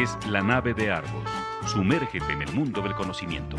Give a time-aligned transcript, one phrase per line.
[0.00, 1.28] Es la nave de Argos.
[1.66, 3.58] Sumérgete en el mundo del conocimiento.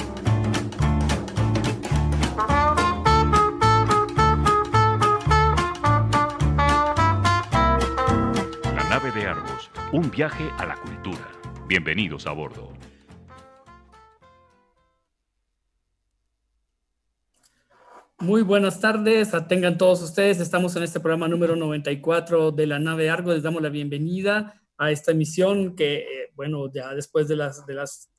[8.74, 9.70] La nave de Argos.
[9.92, 11.30] Un viaje a la cultura.
[11.68, 12.74] Bienvenidos a bordo.
[18.18, 20.40] Muy buenas tardes, tengan todos ustedes.
[20.40, 23.32] Estamos en este programa número 94 de la nave Argo.
[23.32, 27.76] Les damos la bienvenida a esta emisión que, eh, bueno, ya después de las, de
[27.76, 28.12] las,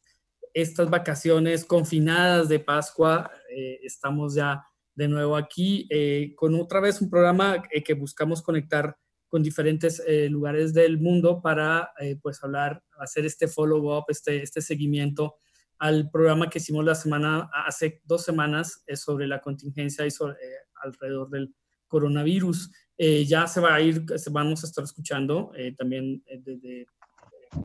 [0.54, 7.00] estas vacaciones confinadas de Pascua, eh, estamos ya de nuevo aquí eh, con otra vez
[7.00, 13.48] un programa que buscamos conectar con diferentes lugares del mundo para, pues, hablar, hacer este
[13.48, 15.36] follow-up, este, este seguimiento
[15.78, 20.58] al programa que hicimos la semana, hace dos semanas, sobre la contingencia y sobre, eh,
[20.82, 21.52] alrededor del
[21.88, 22.70] coronavirus.
[22.98, 26.86] Eh, ya se va a ir, se vamos a estar escuchando eh, también desde,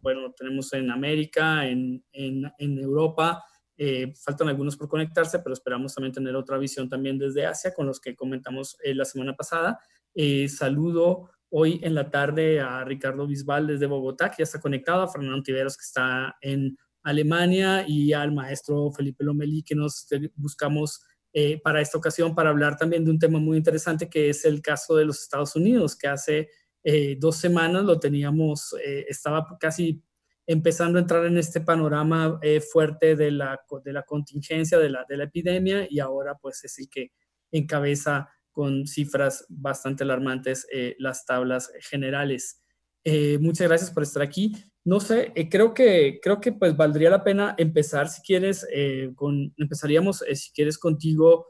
[0.02, 3.44] bueno, tenemos en América, en, en, Europa,
[4.24, 8.00] faltan algunos por conectarse, pero esperamos también tener otra visión también desde Asia con los
[8.00, 9.80] que comentamos la semana pasada.
[10.48, 15.08] saludo hoy en la tarde a Ricardo Bisbal desde Bogotá, que ya está conectado, a
[15.08, 21.02] Fernando Tiveros, que está en Alemania y al maestro Felipe Lomelí que nos buscamos
[21.40, 24.60] eh, para esta ocasión para hablar también de un tema muy interesante que es el
[24.60, 26.50] caso de los Estados Unidos, que hace
[26.84, 30.02] eh, dos semanas lo teníamos, eh, estaba casi
[30.48, 32.40] empezando a entrar en este panorama
[32.72, 36.80] fuerte de la, de la contingencia, de la, de la epidemia y ahora pues es
[36.80, 37.12] el que
[37.52, 40.66] encabeza con cifras bastante alarmantes
[40.98, 42.64] las tablas generales.
[43.40, 44.56] muchas gracias por estar aquí.
[44.88, 49.12] No sé, eh, creo que, creo que pues valdría la pena empezar si quieres, eh,
[49.16, 51.48] con, empezaríamos eh, si quieres contigo,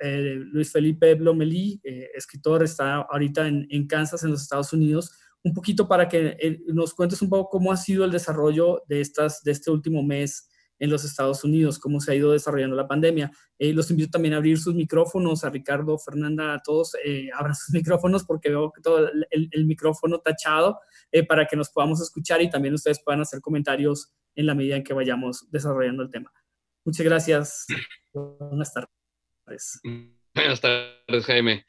[0.00, 1.82] Luis Felipe Blomelí,
[2.14, 5.12] escritor, está ahorita en, en, Kansas, en los Estados Unidos,
[5.44, 9.42] un poquito para que nos cuentes un poco cómo ha sido el desarrollo de, estas,
[9.42, 10.48] de este último mes
[10.82, 13.30] en los Estados Unidos, cómo se ha ido desarrollando la pandemia.
[13.56, 17.54] Eh, los invito también a abrir sus micrófonos, a Ricardo, Fernanda, a todos, eh, abran
[17.54, 20.80] sus micrófonos porque veo que todo el, micrófono tachado
[21.12, 24.74] eh, para que nos podamos escuchar y también ustedes puedan hacer comentarios en la medida
[24.74, 26.32] en que vayamos desarrollando el tema.
[26.84, 27.66] Muchas gracias.
[28.12, 29.80] Buenas tardes.
[30.34, 31.64] Buenas tardes, Jaime.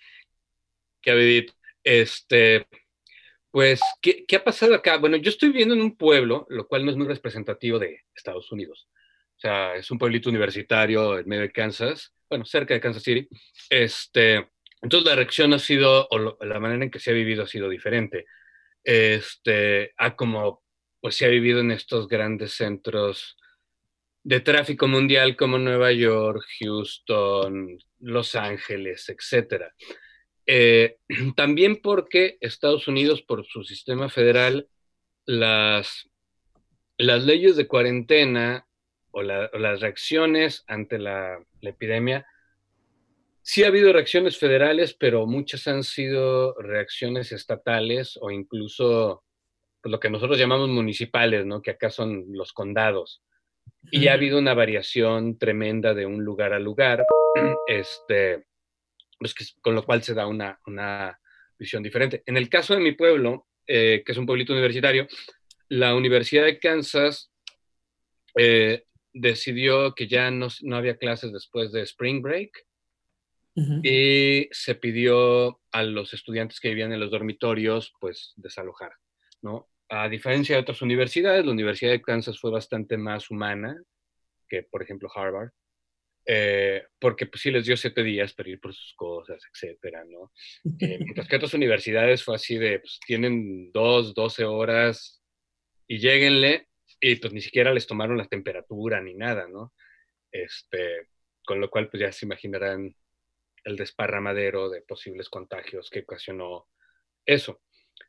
[1.04, 1.46] Qué
[1.84, 2.66] Este,
[3.52, 4.98] pues, ¿qué, ¿qué, ha pasado acá?
[4.98, 8.52] Bueno, yo estoy viviendo en un pueblo, lo cual no es muy representativo de Estados
[8.52, 8.90] Unidos
[9.44, 13.28] sea, es un pueblito universitario en medio de Kansas, bueno, cerca de Kansas City.
[13.70, 14.50] Este,
[14.82, 17.70] entonces la reacción ha sido, o la manera en que se ha vivido ha sido
[17.70, 18.26] diferente.
[18.84, 20.64] Este, a como
[21.00, 23.38] pues se ha vivido en estos grandes centros
[24.24, 29.66] de tráfico mundial como Nueva York, Houston, Los Ángeles, etc.
[30.46, 30.98] Eh,
[31.36, 34.70] también porque Estados Unidos, por su sistema federal,
[35.26, 36.10] las,
[36.98, 38.66] las leyes de cuarentena
[39.14, 42.26] o, las reacciones ante la, epidemia,
[43.42, 49.24] sí ha habido reacciones federales, pero muchas han sido reacciones estatales o incluso
[49.82, 51.62] pues, lo que nosotros llamamos municipales, ¿no?
[51.62, 53.24] que acá son los condados.
[53.92, 57.06] Y ha habido una variación tremenda de un lugar a lugar,
[57.68, 58.46] este,
[59.20, 61.20] pues con lo cual se da una,
[61.58, 62.24] visión diferente.
[62.26, 65.08] En el caso de mi pueblo, eh, que es un pueblito universitario,
[65.70, 67.32] la Universidad de Kansas
[68.38, 72.66] eh, decidió que ya no, no había clases después de Spring Break
[73.56, 78.94] y se pidió a los estudiantes que vivían en los dormitorios, pues, desalojar,
[79.44, 79.70] ¿no?
[79.90, 83.80] A diferencia de otras universidades, la Universidad de Kansas fue bastante más humana
[84.50, 85.52] que, por ejemplo, Harvard,
[86.26, 90.32] eh, porque pues sí les dio siete días para ir por sus cosas, etcétera, ¿no?
[90.80, 95.22] Eh, mientras que otras universidades fue así de, pues tienen dos, doce horas
[95.88, 96.68] y lleguenle,
[97.06, 99.74] y pues ni siquiera les tomaron la temperatura ni nada, ¿no?
[100.32, 101.10] Este,
[101.46, 102.96] con lo cual pues ya se imaginarán
[103.66, 106.70] el desparramadero de posibles contagios que ocasionó
[107.26, 107.62] eso.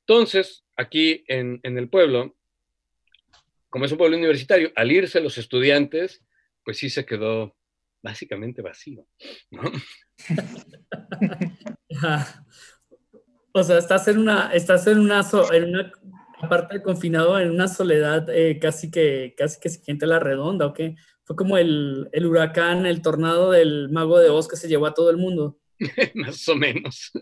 [0.06, 2.37] Entonces, aquí en, en el pueblo,
[3.69, 6.25] como es un pueblo universitario, al irse los estudiantes,
[6.64, 7.56] pues sí se quedó
[8.00, 9.08] básicamente vacío,
[9.50, 9.73] ¿no?
[13.52, 15.93] o sea, estás en una, estás en una, en una
[16.44, 20.73] aparte confinado en una soledad eh, casi que casi que siguiente a la redonda, ¿o
[20.73, 20.96] qué?
[21.25, 24.94] Fue como el, el, huracán, el tornado del mago de Oz que se llevó a
[24.94, 25.58] todo el mundo.
[26.14, 27.12] Más o menos.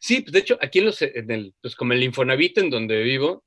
[0.00, 3.02] sí, pues de hecho, aquí en los, en el, pues como el Infonavit en donde
[3.02, 3.44] vivo,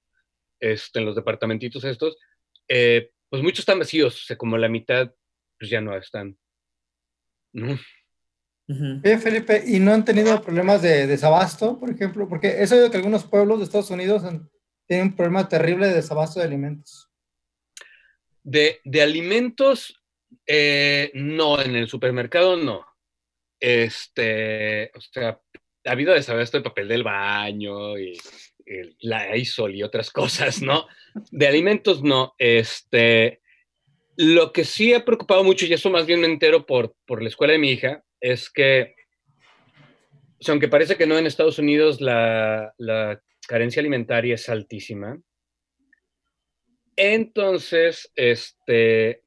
[0.59, 2.17] este, en los departamentitos estos,
[2.67, 5.13] eh, pues muchos están vacíos, o sea, como la mitad,
[5.59, 6.37] pues ya no están.
[7.53, 7.77] ¿no?
[8.67, 12.27] Felipe, ¿y no han tenido problemas de desabasto, por ejemplo?
[12.27, 14.23] Porque he sabido que algunos pueblos de Estados Unidos
[14.87, 17.09] tienen un problema terrible de desabasto de alimentos.
[18.43, 20.01] De, alimentos,
[20.45, 22.85] eh, no, en el supermercado no.
[23.59, 25.39] Este, o sea,
[25.85, 28.17] ha habido desabasto de papel del baño y,
[29.01, 30.87] la ISOL y otras cosas, ¿no?
[31.31, 32.33] De alimentos no.
[32.37, 33.41] Este,
[34.17, 37.29] lo que sí ha preocupado mucho, y eso más bien me entero por, por la
[37.29, 38.95] escuela de mi hija, es que,
[40.47, 42.73] aunque parece que no en Estados Unidos la,
[43.47, 45.19] carencia alimentaria es altísima,
[46.95, 49.23] entonces, este,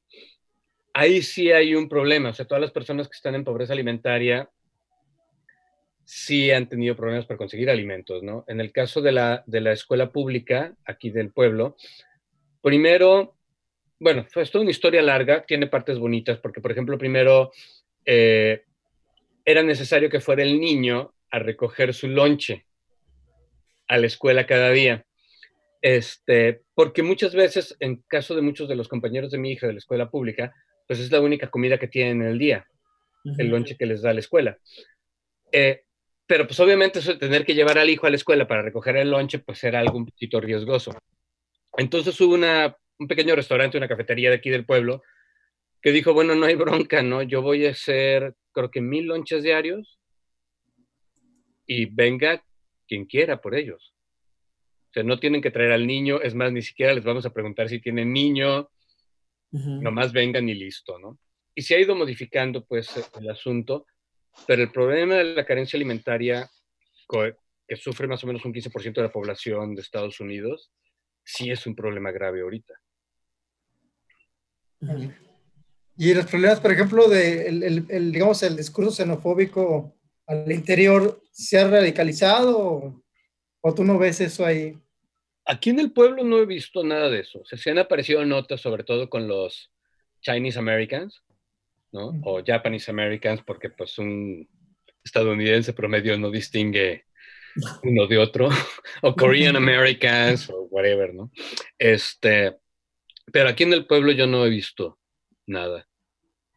[0.93, 2.29] ahí sí hay un problema.
[2.29, 4.49] O sea, todas las personas que están en pobreza alimentaria
[6.03, 8.43] sí han tenido problemas para conseguir alimentos, ¿no?
[8.47, 11.75] En el caso de la, de la escuela pública aquí del pueblo,
[12.61, 13.35] primero,
[13.99, 17.51] bueno, es toda una historia larga, tiene partes bonitas, porque, por ejemplo, primero
[18.05, 18.63] eh,
[19.45, 22.65] era necesario que fuera el niño a recoger su lonche
[23.89, 25.03] a la escuela cada día.
[25.81, 29.73] Este, porque muchas veces, en caso de muchos de los compañeros de mi hija de
[29.73, 30.53] la escuela pública,
[30.87, 32.65] pues es la única comida que tienen en el día,
[33.37, 34.57] el lonche que les da la escuela.
[35.51, 35.83] Eh,
[36.25, 38.97] pero pues obviamente eso de tener que llevar al hijo a la escuela para recoger
[38.97, 40.95] el lonche, pues era algo un poquito riesgoso.
[41.77, 45.01] Entonces hubo una, un pequeño restaurante, una cafetería de aquí del pueblo,
[45.81, 47.23] que dijo, bueno, no hay bronca, ¿no?
[47.23, 49.99] Yo voy a hacer, creo que mil lonches diarios
[51.65, 52.43] y venga
[52.89, 53.93] quien quiera por ellos.
[54.89, 57.31] O sea, no tienen que traer al niño, es más, ni siquiera les vamos a
[57.31, 58.69] preguntar si tienen niño,
[59.51, 61.19] nomás vengan y listo, ¿no?
[61.53, 62.89] Y se ha ido modificando, pues,
[63.19, 63.85] el asunto,
[64.47, 66.49] pero el problema de la carencia alimentaria,
[67.67, 70.71] que sufre más o menos un 15% de la población de Estados Unidos,
[71.23, 72.73] sí es un problema grave ahorita.
[75.97, 79.98] Y los problemas, por ejemplo, de el, digamos, el discurso xenofóbico
[80.29, 83.01] al interior, ¿se ha radicalizado
[83.61, 84.77] o, tú no ves eso ahí?
[85.45, 87.39] Aquí en el pueblo no he visto nada de eso.
[87.39, 89.71] O sea, se han aparecido notas, sobre todo con los
[90.21, 91.23] Chinese Americans,
[91.91, 92.13] ¿no?
[92.23, 94.47] O Japanese Americans, porque pues un
[95.03, 97.05] estadounidense promedio no distingue
[97.83, 98.49] uno de otro,
[99.01, 101.31] o Korean Americans, o whatever, ¿no?
[101.77, 102.55] Este,
[103.33, 104.99] pero aquí en el pueblo yo no he visto
[105.47, 105.89] nada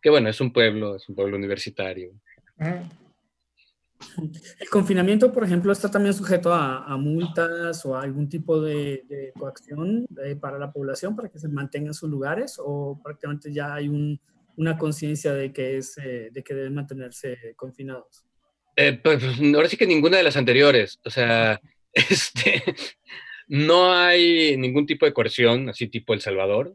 [0.02, 2.10] que bueno, es un pueblo, es un pueblo universitario.
[4.58, 10.06] El confinamiento, por ejemplo, está también sujeto a, multas o a algún tipo de, coacción
[10.24, 13.88] eh, para la población para que se mantengan sus lugares o prácticamente ya hay
[14.56, 18.24] una conciencia de que es eh, de que deben mantenerse confinados.
[18.76, 21.60] Eh, pues, pues, ahora sí que ninguna de las anteriores, o sea,
[21.92, 22.62] este,
[23.48, 26.74] no hay ningún tipo de coerción, así tipo El Salvador,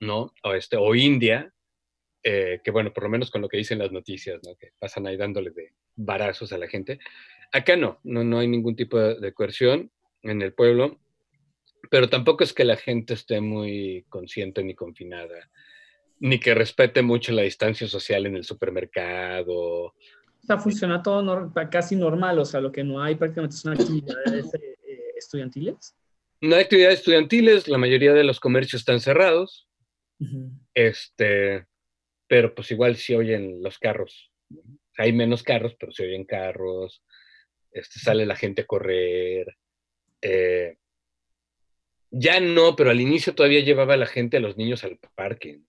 [0.00, 0.32] ¿no?
[0.44, 1.52] O, este, o India,
[2.22, 4.54] que bueno, por lo menos con lo que dicen las noticias, ¿no?
[4.56, 6.98] que pasan ahí dándole de barazos a la gente.
[7.52, 9.90] Acá no, no, no hay ningún tipo de, coerción
[10.22, 10.98] en el pueblo,
[11.90, 15.50] pero tampoco es que la gente esté muy consciente ni confinada,
[16.20, 19.56] ni que respete mucho la distancia social en el supermercado.
[19.56, 19.94] O
[20.46, 25.12] sea, funciona todo casi normal, o sea, lo que no hay prácticamente son actividades eh,
[25.16, 25.96] estudiantiles.
[26.40, 29.68] No hay actividades estudiantiles, la mayoría de los comercios están cerrados.
[30.74, 31.66] Este,
[32.26, 34.32] pero pues igual se oyen los carros.
[34.98, 37.02] Hay menos carros, pero se oyen carros,
[37.70, 39.56] este, sale la gente a correr.
[40.20, 40.76] Eh,
[42.10, 45.60] ya no, pero al inicio todavía llevaba la gente a los niños al parque.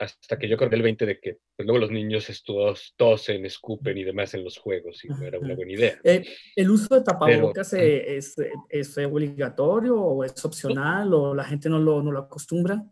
[0.00, 3.44] Hasta que yo creo que el 20 de que pues, luego los niños estos tosen,
[3.44, 6.00] escupen y demás en los juegos y no era una buena idea.
[6.04, 6.24] Eh,
[6.54, 8.36] ¿El uso de tapabocas eh, es,
[8.68, 12.84] es, obligatorio o es opcional o la gente no lo, no lo acostumbra?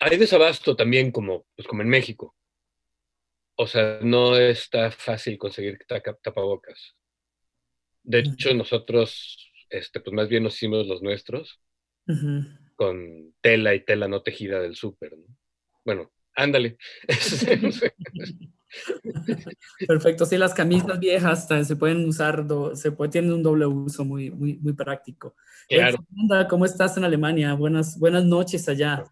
[0.00, 2.34] Hay desabasto también como, pues, como en México.
[3.56, 5.78] O sea, no está fácil conseguir
[6.22, 6.96] tapabocas.
[8.02, 11.60] De hecho, nosotros, este, pues más bien nos hicimos los nuestros
[12.74, 15.16] con tela y tela no tejida del súper.
[15.16, 15.24] ¿no?
[15.84, 16.78] Bueno, Ándale.
[19.86, 24.30] Perfecto, sí, las camisas viejas se pueden usar, se puede, tienen un doble uso muy,
[24.30, 25.34] muy, muy práctico.
[25.68, 25.98] Claro.
[26.48, 27.52] ¿Cómo estás en Alemania?
[27.54, 29.04] Buenas, buenas noches allá.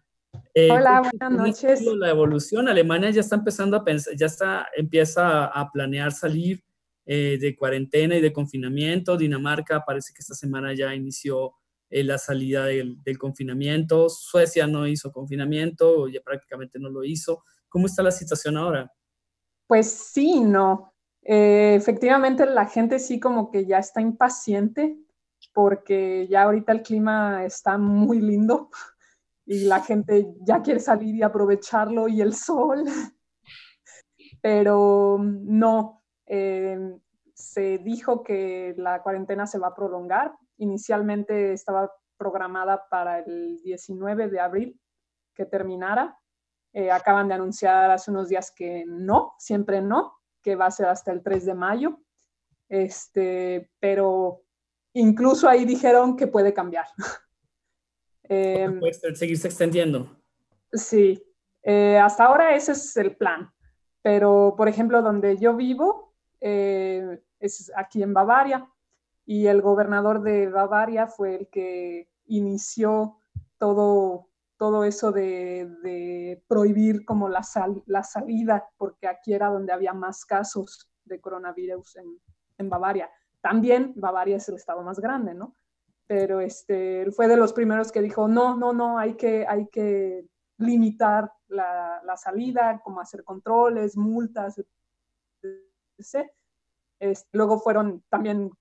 [0.53, 1.85] Eh, Hola, buenas noches.
[1.95, 6.61] La evolución, Alemania ya está empezando a pensar, ya está, empieza a planear salir
[7.05, 9.15] eh, de cuarentena y de confinamiento.
[9.15, 11.53] Dinamarca parece que esta semana ya inició
[11.89, 14.09] eh, la salida del, confinamiento.
[14.09, 17.43] Suecia no hizo confinamiento, ya prácticamente no lo hizo.
[17.69, 18.91] ¿Cómo está la situación ahora?
[19.67, 20.93] Pues sí, no.
[21.23, 24.97] Efectivamente, la gente sí como que ya está impaciente
[25.53, 28.69] porque ya ahorita el clima está muy lindo
[29.51, 32.85] y la gente ya quiere salir y aprovecharlo y el sol.
[34.41, 36.79] Pero no, eh,
[37.33, 40.33] se dijo que la cuarentena se va a prolongar.
[40.55, 44.79] Inicialmente estaba programada para el 19 de abril
[45.35, 46.17] que terminara.
[46.71, 50.85] Eh, acaban de anunciar hace unos días que no, siempre no, que va a ser
[50.85, 51.99] hasta el 3 de mayo.
[52.69, 54.43] Este, pero
[54.93, 56.85] incluso ahí dijeron que puede cambiar.
[58.33, 60.09] Eh, puede seguirse extendiendo.
[60.71, 61.21] Sí,
[61.63, 63.51] eh, hasta ahora ese es el plan.
[64.01, 68.67] Pero, por ejemplo, donde yo vivo eh, es aquí en Bavaria
[69.25, 73.17] y el gobernador de Bavaria fue el que inició
[73.57, 77.41] todo, todo eso de, prohibir como la,
[77.85, 82.17] la salida, porque aquí era donde había más casos de coronavirus en,
[82.57, 83.09] en Bavaria.
[83.41, 85.53] También Bavaria es el estado más grande, ¿no?
[86.11, 90.25] Pero este, fue de los primeros que dijo, no, no, no, hay que, hay que
[90.57, 94.61] limitar la, la salida, como hacer controles, multas,
[95.97, 96.29] etc.
[96.99, 98.51] Este, luego fueron también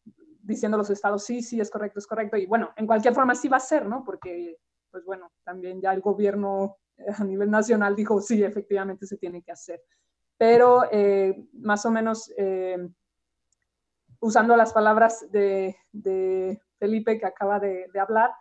[0.40, 2.36] diciendo los estados, sí, sí, es correcto, es correcto.
[2.36, 4.04] Y bueno, en cualquier forma sí va a ser, ¿no?
[4.04, 4.58] Porque,
[4.92, 6.76] pues bueno, también ya el gobierno
[7.18, 9.82] a nivel nacional dijo, sí, efectivamente se tiene que hacer.
[10.38, 12.78] Pero eh, más o menos eh,
[14.20, 15.76] usando las palabras de,
[16.80, 18.32] Felipe que acaba de, hablar,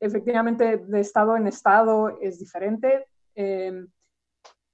[0.00, 3.06] efectivamente de estado en estado es diferente.
[3.36, 3.86] Eh,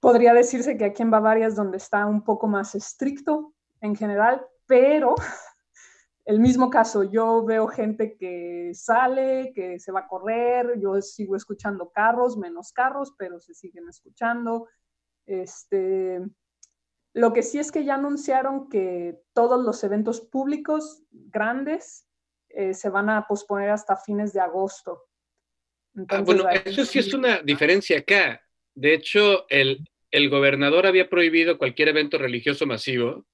[0.00, 4.46] podría decirse que aquí en Bavaria es donde está un poco más estricto en general,
[4.66, 5.16] pero
[6.24, 11.36] el mismo caso, yo veo gente que sale, que se va a correr, yo sigo
[11.36, 14.68] escuchando carros, menos carros, pero se siguen escuchando.
[15.26, 16.20] Este,
[17.12, 22.06] lo que sí es que ya anunciaron que todos los eventos públicos grandes
[22.54, 25.02] eh, se van a posponer hasta fines de agosto.
[26.08, 28.42] Ah, bueno, eso sí es una diferencia acá.
[28.74, 29.86] De hecho, el,
[30.30, 33.26] gobernador había prohibido cualquier evento religioso masivo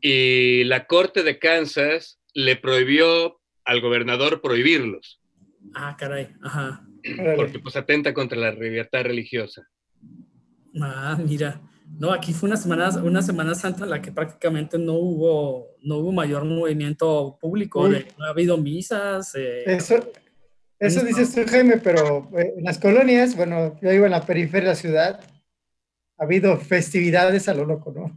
[0.00, 5.20] y la Corte de Kansas le prohibió al gobernador prohibirlos.
[5.74, 6.84] Ah, caray, ajá.
[7.36, 9.66] Porque pues atenta contra la libertad religiosa.
[10.80, 11.60] Ah, mira.
[11.98, 15.98] No, aquí fue una semana, una semana santa en la que prácticamente no hubo, no
[15.98, 19.34] hubo mayor movimiento público, no ha habido misas.
[19.34, 20.10] Eh, eso,
[20.78, 24.68] eso dices tú, Jaime, pero eh, en las colonias, bueno, yo vivo en la periferia
[24.68, 25.20] de la ciudad,
[26.18, 28.12] ha habido festividades a lo loco, ¿no?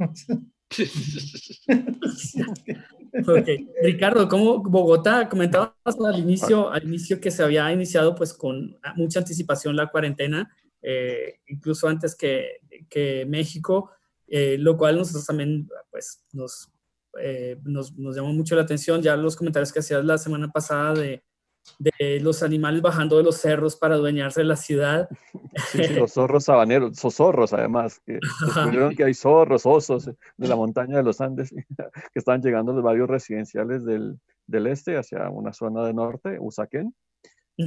[3.82, 9.20] Ricardo, ¿cómo Bogotá comentabas al inicio, al inicio que se había iniciado pues con mucha
[9.20, 13.92] anticipación la cuarentena, eh, incluso antes que, que México,
[14.28, 16.70] eh, lo cual nosotros también pues, nos,
[17.20, 19.02] eh, nos, nos, llamó mucho la atención.
[19.02, 21.24] Ya los comentarios que hacías la semana pasada de,
[21.80, 25.10] de los animales bajando de los cerros para adueñarse de la ciudad.
[25.96, 31.04] los zorros sabaneros, zorros además, que descubrieron que hay zorros, osos de la montaña de
[31.04, 31.54] los Andes
[32.14, 36.38] que están llegando a los barrios residenciales del, del este hacia una zona de norte,
[36.40, 36.94] Usaquén.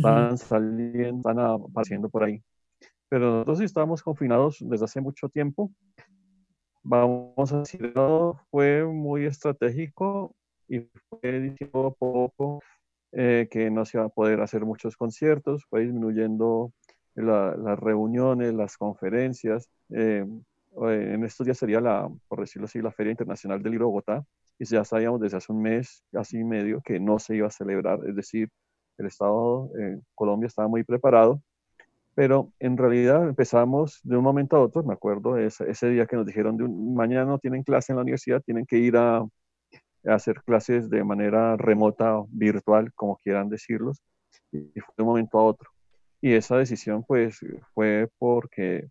[0.03, 2.41] Van saliendo, van apareciendo por ahí
[3.11, 5.71] pero nosotros estábamos confinados desde hace mucho tiempo.
[6.83, 7.93] Vamos a decir,
[8.51, 10.35] fue muy estratégico
[10.69, 12.63] y fue diciendo poco
[13.13, 16.73] eh, que no se iba a poder hacer muchos conciertos, fue disminuyendo
[17.17, 19.69] las reuniones, las conferencias.
[19.91, 20.25] Eh,
[20.87, 24.25] eh, en estos días sería la, por decirlo así, la Feria Internacional del Libro Bogotá,
[24.57, 27.99] y ya sabíamos desde hace un mes, casi medio, que no se iba a celebrar,
[28.07, 28.49] es decir,
[28.99, 29.69] el Estado,
[30.15, 31.43] Colombia estaba muy preparado
[32.15, 36.17] pero en realidad empezamos de un momento a otro, me acuerdo ese, ese día que
[36.17, 39.25] nos dijeron, de mañana no tienen clase en la universidad, tienen que ir a,
[40.07, 44.03] hacer clases de manera remota, virtual, como quieran decirlos,
[44.51, 45.71] y fue de un momento a otro.
[46.23, 47.39] Y esa decisión pues
[47.75, 48.89] fue porque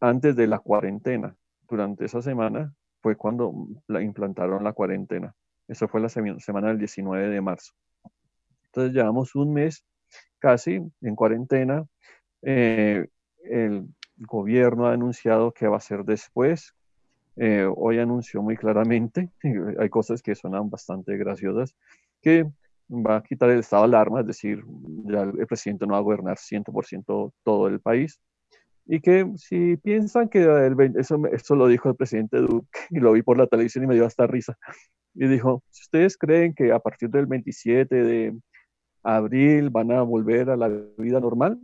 [0.00, 1.36] antes de la cuarentena,
[1.68, 3.52] durante esa semana, fue cuando
[3.88, 5.34] la implantaron la cuarentena.
[5.68, 7.72] Eso fue la semana del 19 de marzo.
[8.66, 9.84] Entonces llevamos un mes
[10.46, 11.84] casi en cuarentena,
[12.42, 13.08] eh,
[13.42, 13.84] el
[14.16, 16.72] gobierno ha anunciado que va a ser después.
[17.34, 19.28] Eh, hoy anunció muy claramente,
[19.80, 21.74] hay cosas que suenan bastante graciosas,
[22.22, 22.46] que
[22.88, 24.62] va a quitar el estado de alarma, es decir,
[25.06, 28.20] ya el presidente no va a gobernar 100% todo el país.
[28.86, 33.10] Y que si piensan que el, eso, eso lo dijo el presidente Duque, y lo
[33.10, 34.56] vi por la televisión y me dio hasta risa,
[35.12, 38.38] y dijo, si ustedes creen que a partir del 27 de
[39.06, 41.60] abril van a volver a la vida normal,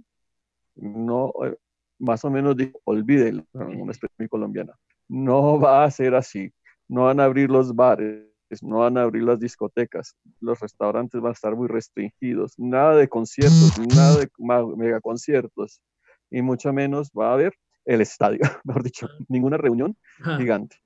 [0.77, 1.57] no, eh,
[1.99, 4.73] más o menos dijo, olvídelo, una expresión colombiana,
[5.09, 6.53] no va a ser así,
[6.89, 8.27] no van a abrir los bares,
[8.63, 13.09] no van a abrir las discotecas, los restaurantes van a estar muy restringidos, nada de
[13.09, 14.29] conciertos, nada de
[14.77, 15.83] mega conciertos,
[16.31, 19.97] y mucho menos va a haber el estadio, mejor dicho, ninguna reunión
[20.39, 20.77] gigante.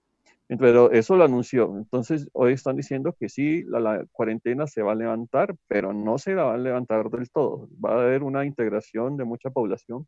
[0.49, 1.77] Pero eso lo anunció.
[1.77, 6.35] Entonces, hoy están diciendo que sí, la, cuarentena se va a levantar, pero no se
[6.35, 7.69] la va a levantar del todo.
[7.85, 10.07] Va a haber una integración de mucha población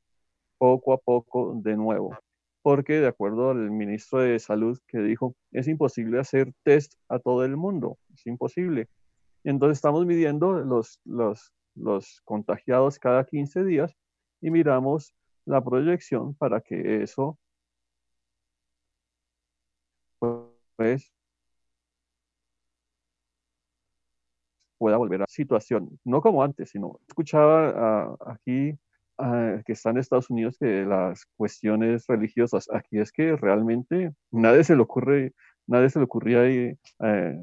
[0.59, 2.17] poco a poco de nuevo.
[2.63, 7.45] Porque, de acuerdo al ministro de Salud que dijo, es imposible hacer test a todo
[7.45, 7.99] el mundo.
[8.15, 8.89] Es imposible.
[9.45, 13.93] Entonces, estamos midiendo los, los, los contagiados cada 15 días
[14.41, 15.15] y miramos
[15.47, 17.39] la proyección para que eso
[20.79, 21.13] pues
[24.79, 28.79] pueda volver a situación, no como antes, sino escuchaba aquí
[29.67, 34.77] que está en Estados Unidos que las cuestiones religiosas, aquí es que realmente nadie se
[34.77, 35.33] le ocurre,
[35.67, 37.37] nadie se le ocurría ir, eh,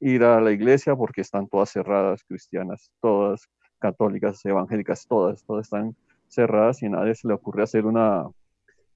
[0.00, 3.48] ir a la iglesia porque están todas cerradas, cristianas, todas
[3.78, 5.94] católicas, evangélicas, todas, todas están
[6.26, 8.28] cerradas y nadie se le ocurre hacer una,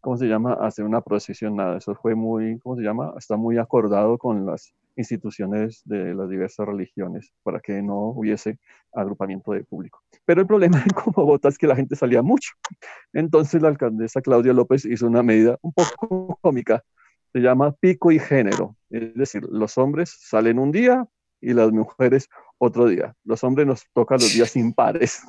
[0.02, 1.78] ¿cómo se llama?, hacer una procesión, nada.
[1.78, 6.66] Eso fue muy, ¿cómo se llama?, está muy acordado con las instituciones de las diversas
[6.66, 8.58] religiones para que no hubiese
[8.92, 10.02] agrupamiento de público.
[10.26, 12.50] Pero el problema en Bogotá es que la gente salía mucho.
[13.14, 16.82] Entonces la alcaldesa Claudia López hizo una medida un poco cómica,
[17.32, 18.76] se llama pico y género.
[18.90, 21.06] Es decir, los hombres salen un día
[21.40, 22.28] y las mujeres
[22.58, 23.14] otro día.
[23.24, 25.22] Los hombres nos tocan los días impares.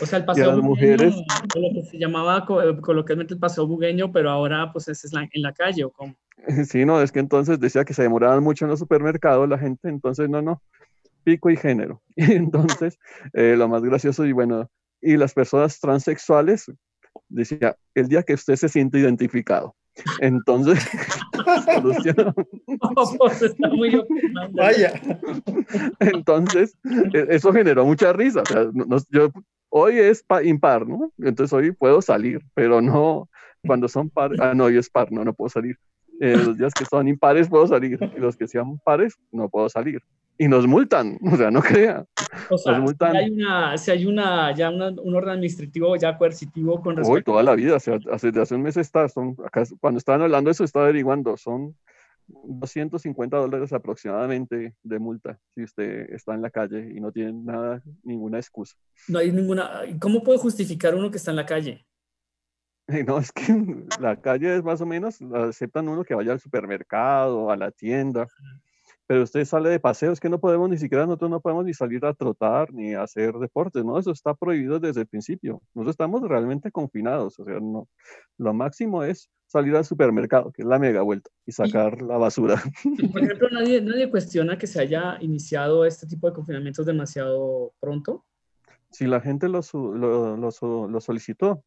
[0.00, 1.14] O sea, el paseo bugueño, mujeres,
[1.54, 5.52] lo que se llamaba eh, coloquialmente el paseo bugueño, pero ahora pues es en la
[5.52, 6.14] calle o cómo.
[6.68, 9.88] Sí, no, es que entonces decía que se demoraban mucho en los supermercados la gente,
[9.88, 10.62] entonces no, no,
[11.24, 12.02] pico y género.
[12.16, 12.98] Y entonces,
[13.34, 16.70] eh, lo más gracioso y bueno, y las personas transexuales,
[17.28, 19.74] decía, el día que usted se siente identificado.
[20.20, 20.78] Entonces,
[23.18, 24.00] pues, está muy
[24.52, 24.92] Vaya.
[25.98, 26.76] Entonces,
[27.12, 28.42] e, eso generó mucha risa.
[28.42, 28.66] O sea,
[29.10, 29.32] yo
[29.78, 31.12] hoy es impar, ¿no?
[31.18, 33.28] Entonces hoy puedo salir, pero no
[33.66, 34.38] cuando son pares.
[34.40, 35.76] Ah, no, hoy es par, no, no puedo salir.
[36.20, 39.68] Eh, los días que son impares puedo salir, y los que sean pares no puedo
[39.68, 40.02] salir.
[40.36, 42.04] Y nos multan, o sea, no crea.
[42.50, 46.96] O sea, Si hay, una, si hay una, ya un orden administrativo ya coercitivo con
[46.96, 47.12] respecto.
[47.12, 50.22] Hoy toda la vida, o sea, hace, hace un mes está, son, acá, cuando estaban
[50.22, 51.74] hablando de eso, estaba averiguando, son
[52.28, 57.82] 250 dólares aproximadamente de multa si usted está en la calle y no tiene nada,
[58.02, 58.76] ninguna excusa.
[59.08, 59.82] No hay ninguna.
[60.00, 61.86] ¿Cómo puede justificar uno que está en la calle?
[63.06, 63.42] No, es que
[64.00, 68.26] la calle es más o menos, aceptan uno que vaya al supermercado, a la tienda,
[69.08, 71.72] pero usted sale de paseo, es que no podemos ni siquiera, nosotros no podemos ni
[71.72, 73.98] salir a trotar ni a hacer deportes, ¿no?
[73.98, 75.62] Eso está prohibido desde el principio.
[75.74, 77.88] Nosotros estamos realmente confinados, o sea, no,
[78.36, 82.62] lo máximo es salir al supermercado, que es la mega vuelta, y sacar la basura.
[83.10, 88.26] Por ejemplo, nadie, nadie cuestiona que se haya iniciado este tipo de confinamientos demasiado pronto.
[88.90, 91.64] Si la gente lo, lo, lo, solicitó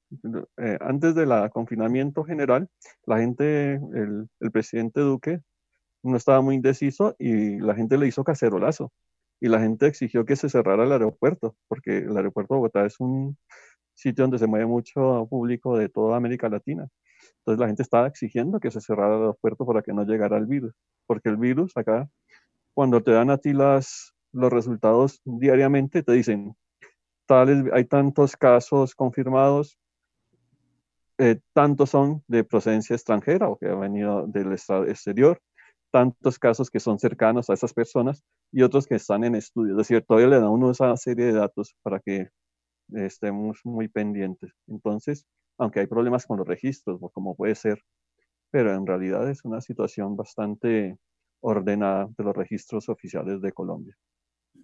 [0.58, 2.68] eh, antes del confinamiento general,
[3.08, 5.42] la gente, el, el presidente Duque
[6.04, 8.92] no estaba muy indeciso y la gente le hizo cacerolazo
[9.40, 13.00] y la gente exigió que se cerrara el aeropuerto, porque el aeropuerto de Bogotá es
[13.00, 13.38] un
[13.96, 16.88] sitio donde se mueve mucho público de toda América Latina.
[17.40, 20.46] Entonces la gente estaba exigiendo que se cerrara el aeropuerto para que no llegara el
[20.46, 20.74] virus,
[21.08, 22.08] porque el virus acá,
[22.74, 26.56] cuando te dan a ti las, los resultados diariamente, te dicen,
[27.26, 29.80] tales, hay tantos casos confirmados,
[31.18, 35.40] eh, tantos son de procedencia extranjera o que han venido del exterior,
[35.92, 39.74] tantos casos que son cercanos a esas personas y otros que están en estudio.
[39.74, 42.30] Es decir, todavía le da uno esa serie de datos para que
[42.94, 44.54] estemos muy pendientes.
[44.68, 45.26] Entonces,
[45.58, 47.82] aunque hay problemas con los registros, como puede ser,
[48.52, 50.98] pero en realidad es una situación bastante
[51.42, 53.98] ordenada de los registros oficiales de Colombia.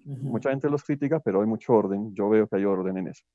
[0.07, 2.15] Mucha gente los critica, pero hay mucho orden.
[2.15, 3.25] Yo veo que hay orden en eso.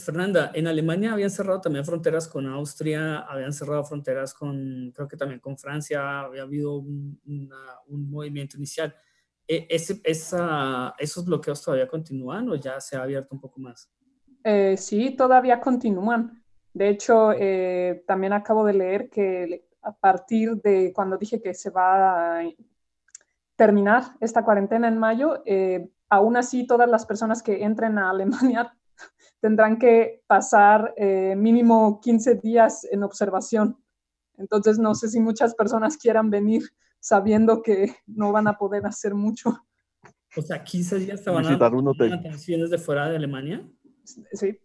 [0.00, 5.16] Fernanda, en Alemania habían cerrado también fronteras con Austria, habían cerrado fronteras con, creo que
[5.16, 7.20] también con Francia, había habido un,
[7.86, 8.92] movimiento inicial.
[9.46, 13.88] E, ese, ¿Esos bloqueos todavía continúan o ya se ha abierto un poco más?
[14.42, 16.42] Eh, sí, todavía continúan.
[16.74, 21.70] De hecho, eh, también acabo de leer que a partir de cuando dije que se
[21.70, 22.44] va a
[23.56, 28.76] terminar esta cuarentena en mayo, eh, aún así todas las personas que entren a Alemania
[29.40, 33.82] tendrán que pasar eh, mínimo 15 días en observación.
[34.36, 36.62] Entonces no sé si muchas personas quieran venir
[37.00, 39.66] sabiendo que no van a poder hacer mucho.
[40.36, 41.72] O sea, 15 días te van a dar
[42.12, 43.66] atenciones de fuera de Alemania.
[44.32, 44.58] Sí.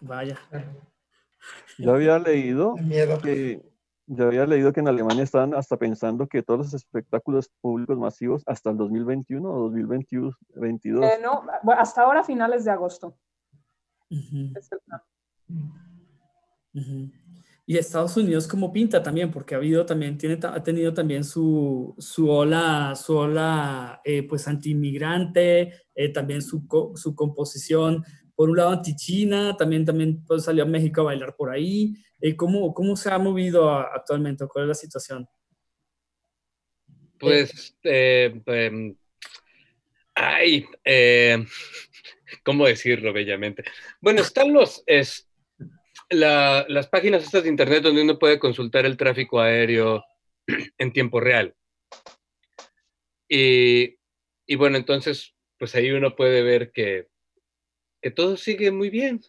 [0.00, 0.38] Vaya.
[1.78, 2.76] Yo había leído
[3.22, 3.69] que
[4.12, 8.42] Yo había leído que en Alemania estaban hasta pensando que todos los espectáculos públicos masivos
[8.44, 11.04] hasta el 2021 o 2022.
[11.04, 11.44] Eh, no,
[11.78, 13.16] hasta ahora finales de agosto.
[17.66, 21.94] Y Estados Unidos como pinta también, porque ha habido también, tiene, ha tenido también su,
[21.96, 28.70] su ola, su ola eh, pues anti-inmigrante, eh, también su, su composición, por un lado
[28.70, 31.94] anti-China, también, también pues, salió a México a bailar por ahí.
[32.20, 34.46] Eh, ¿cómo, ¿Cómo se ha movido actualmente?
[34.46, 35.28] ¿Cuál es la situación?
[37.18, 38.96] Pues, em,
[40.14, 40.66] ay,
[42.44, 43.64] ¿cómo decirlo bellamente?
[44.00, 44.82] Bueno, están los,
[46.08, 50.04] las páginas estas de internet donde uno puede consultar el tráfico aéreo
[50.78, 51.54] en tiempo real.
[53.28, 53.96] Y,
[54.56, 57.08] bueno, entonces, pues ahí uno puede ver que,
[58.02, 59.20] que todo sigue muy bien.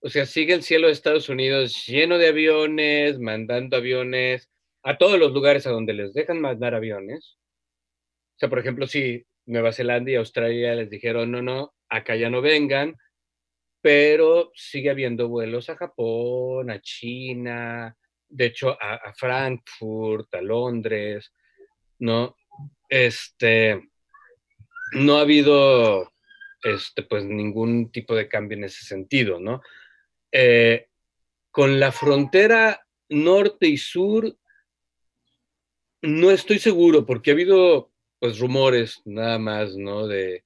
[0.00, 4.48] O sea, sigue el cielo de Estados Unidos lleno de aviones, mandando aviones
[4.82, 7.36] a todos los lugares a donde les dejan mandar aviones.
[8.36, 12.30] O sea, por ejemplo, si Nueva Zelanda y Australia les dijeron, no, no, acá ya
[12.30, 12.96] no vengan,
[13.80, 17.96] pero sigue habiendo vuelos a Japón, a China,
[18.28, 21.32] de hecho a, Frankfurt, a Londres,
[21.98, 22.36] ¿no?
[22.88, 23.88] Este,
[24.92, 26.12] no ha habido,
[26.62, 29.60] este, pues ningún tipo de cambio en ese sentido, ¿no?
[30.32, 30.88] Eh,
[31.50, 34.36] con la frontera norte y sur,
[36.02, 40.06] no estoy seguro, porque ha habido, pues, rumores nada más, ¿no?
[40.06, 40.44] De,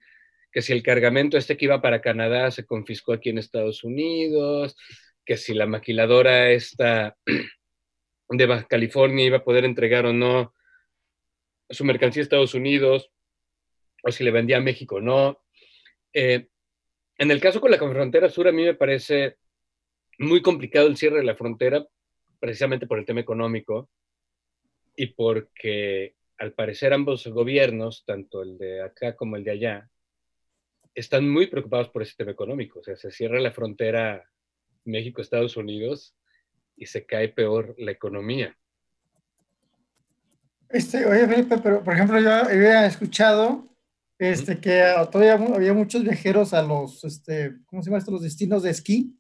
[0.53, 4.77] que si el cargamento este que iba para Canadá se confiscó aquí en Estados Unidos,
[5.25, 7.17] que si la maquiladora esta
[8.29, 10.55] de Baja California iba a poder entregar o no
[11.71, 13.11] su mercancía a Estados Unidos,
[14.03, 15.43] o si le vendía a México o no.
[16.13, 16.49] Eh,
[17.17, 19.39] en el caso con la frontera sur, a mí me parece
[20.23, 21.87] muy complicado el cierre de la frontera,
[22.41, 23.89] precisamente por el tema económico
[24.97, 29.91] y porque al parecer ambos gobiernos, tanto el de acá como el de allá,
[30.95, 32.81] están muy preocupados por ese tema económico.
[32.81, 34.29] O sea, se cierra la frontera
[34.85, 36.17] México-Estados Unidos
[36.77, 38.57] y se cae peor la economía.
[40.69, 43.69] Este, oye, Felipe, pero por ejemplo, yo había escuchado
[44.19, 48.11] este, que todavía había muchos viajeros a los, este, ¿cómo se llama esto?
[48.11, 49.17] Los destinos de esquí,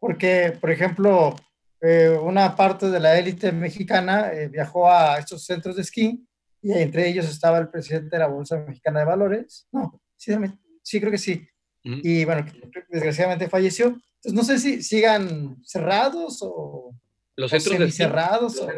[0.00, 1.36] porque, por ejemplo,
[1.80, 6.26] eh, una parte de la élite mexicana eh, viajó a estos centros de esquí
[6.62, 10.34] y entre ellos estaba el presidente de la Bolsa Mexicana de Valores, no, sí,
[10.82, 11.46] sí, creo que sí.
[11.84, 12.44] Y bueno,
[12.88, 13.86] desgraciadamente falleció.
[13.86, 16.92] Entonces, no sé si sigan cerrados o.
[17.36, 18.58] Los centros de cerrados.
[18.58, 18.68] O...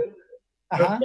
[0.69, 1.01] Ajá.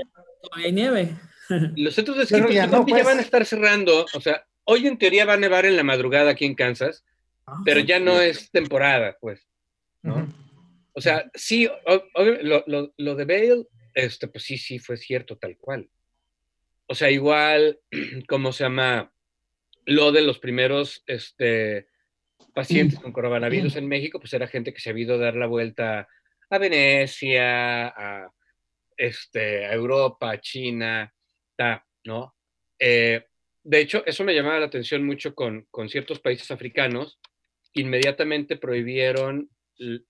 [0.52, 1.16] hay nieve.
[1.78, 3.06] Los centros de esquí pues, ya, no, pues.
[3.06, 4.06] van a estar cerrando.
[4.14, 7.06] O sea, hoy en teoría va a nevar en la madrugada aquí en Kansas,
[7.48, 9.48] ah, pero ya no es temporada, pues.
[10.04, 10.32] ¿No?
[10.94, 11.68] O sea, sí,
[12.44, 15.90] lo, lo, lo, de Bale, este, pues sí, sí, fue cierto, tal cual.
[16.86, 17.80] O sea, igual,
[18.28, 19.14] ¿cómo se llama?
[19.86, 21.88] lo de los primeros este,
[22.54, 25.48] pacientes con coronavirus en México, pues era gente que se ha ido a dar la
[25.48, 26.08] vuelta
[26.50, 28.32] a Venecia, a,
[28.98, 31.14] este, a Europa, a China,
[32.06, 32.36] ¿no?
[32.80, 33.26] Eh,
[33.64, 37.20] de hecho, eso me llamaba la atención mucho con, con ciertos países africanos.
[37.74, 39.50] Inmediatamente prohibieron,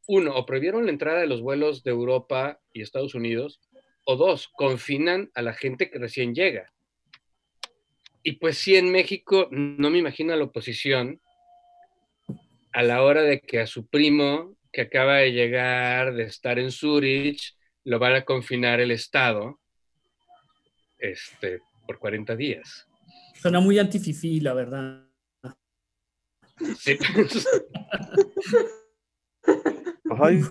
[0.07, 3.61] uno, o prohibieron la entrada de los vuelos de Europa y Estados Unidos,
[4.05, 6.71] o dos, confinan a la gente que recién llega.
[8.23, 11.21] Y pues sí, en México no me imagino la oposición
[12.71, 16.71] a la hora de que a su primo que acaba de llegar, de estar en
[16.71, 19.59] Zurich, lo van a confinar el Estado
[20.97, 22.87] este, por 40 días.
[23.35, 25.05] Suena muy antififí, la verdad.
[26.79, 26.97] Sí.
[30.19, 30.41] Ay,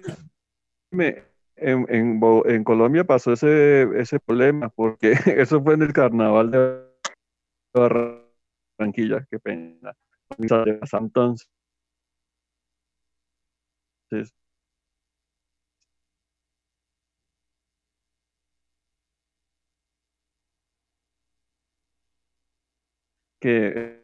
[1.56, 6.82] en, en, en, Colombia pasó ese, ese problema, porque eso fue en el carnaval de
[7.74, 9.94] Barranquilla, qué pena.
[10.38, 11.50] Entonces,
[23.40, 24.01] que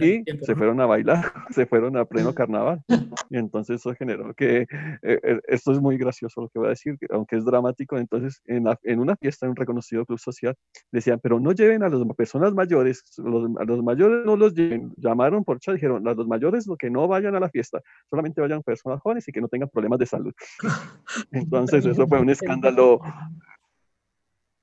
[0.00, 2.82] y se fueron a bailar, se fueron a pleno carnaval.
[3.30, 4.66] Y entonces eso generó que, eh,
[5.02, 8.64] eh, esto es muy gracioso lo que voy a decir, aunque es dramático, entonces en,
[8.82, 10.54] en una fiesta en un reconocido club social
[10.90, 15.44] decían, pero no lleven a las personas mayores, a los mayores no los lleven, llamaron
[15.44, 18.62] por chat, dijeron, a los mayores lo que no vayan a la fiesta, solamente vayan
[18.62, 20.32] personas jóvenes y que no tengan problemas de salud.
[21.32, 23.00] Entonces eso fue un escándalo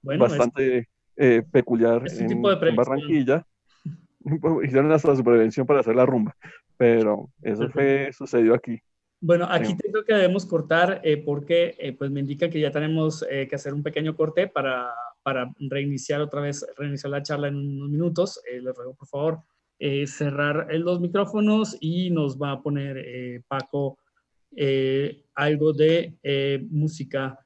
[0.01, 2.41] bastante eh, peculiar en
[2.75, 3.45] Barranquilla
[4.63, 6.35] hicieron hasta su prevención para hacer la rumba,
[6.77, 8.81] pero eso fue, sucedió aquí.
[9.19, 13.25] Bueno, aquí tengo que debemos cortar eh, porque eh, pues me indica que ya tenemos
[13.29, 17.55] eh, que hacer un pequeño corte para, para, reiniciar otra vez, reiniciar la charla en
[17.55, 18.39] unos minutos.
[18.45, 19.39] les ruego por favor
[20.07, 23.99] cerrar los micrófonos y nos va a poner Paco
[25.35, 26.17] algo de
[26.71, 27.37] música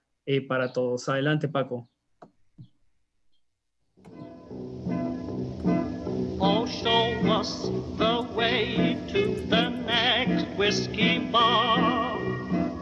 [0.47, 1.09] para todos.
[1.09, 1.90] Adelante, Paco.
[6.61, 12.19] Oh, show us the way to the next whiskey bar.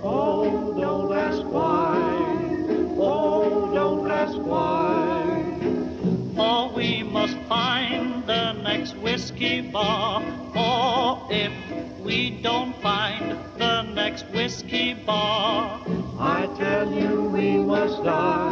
[0.03, 1.95] Oh, don't ask why.
[2.99, 5.23] Oh, don't ask why.
[6.35, 10.25] For we must find the next whiskey bar.
[10.57, 11.53] Or if
[12.03, 15.79] we don't find the next whiskey bar,
[16.19, 18.48] I tell you we must die.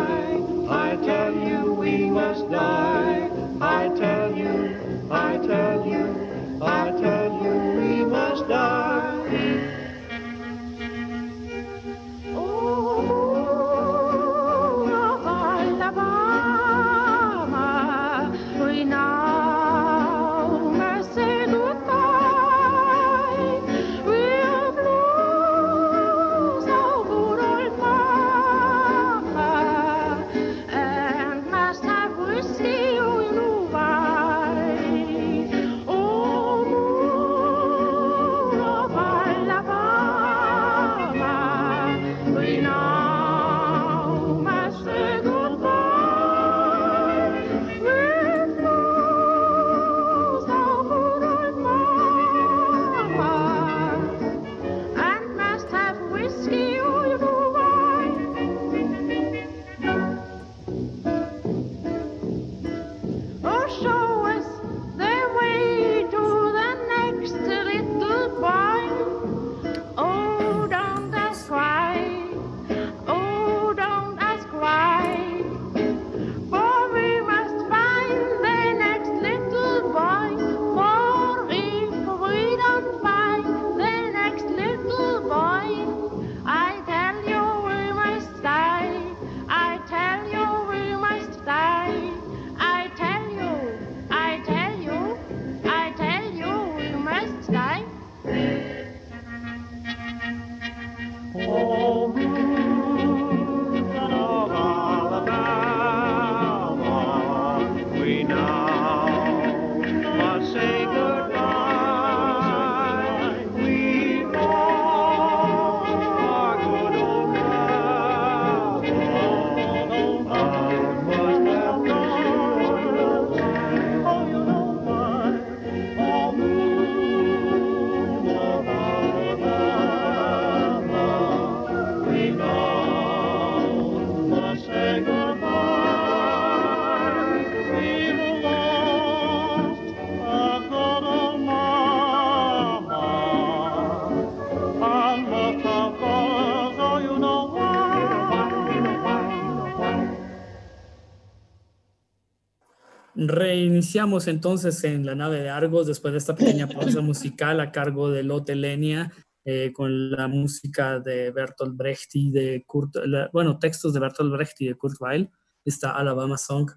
[153.37, 158.09] Reiniciamos entonces en la nave de Argos después de esta pequeña pausa musical a cargo
[158.09, 159.11] de Lotte Lenia
[159.45, 162.95] eh, con la música de Bertolt Brecht y de Kurt,
[163.31, 165.29] bueno, textos de Bertolt Brecht y de Kurt Weill,
[165.63, 166.71] esta Alabama Song.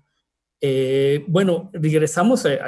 [0.61, 2.61] Eh, bueno, regresamos, eh,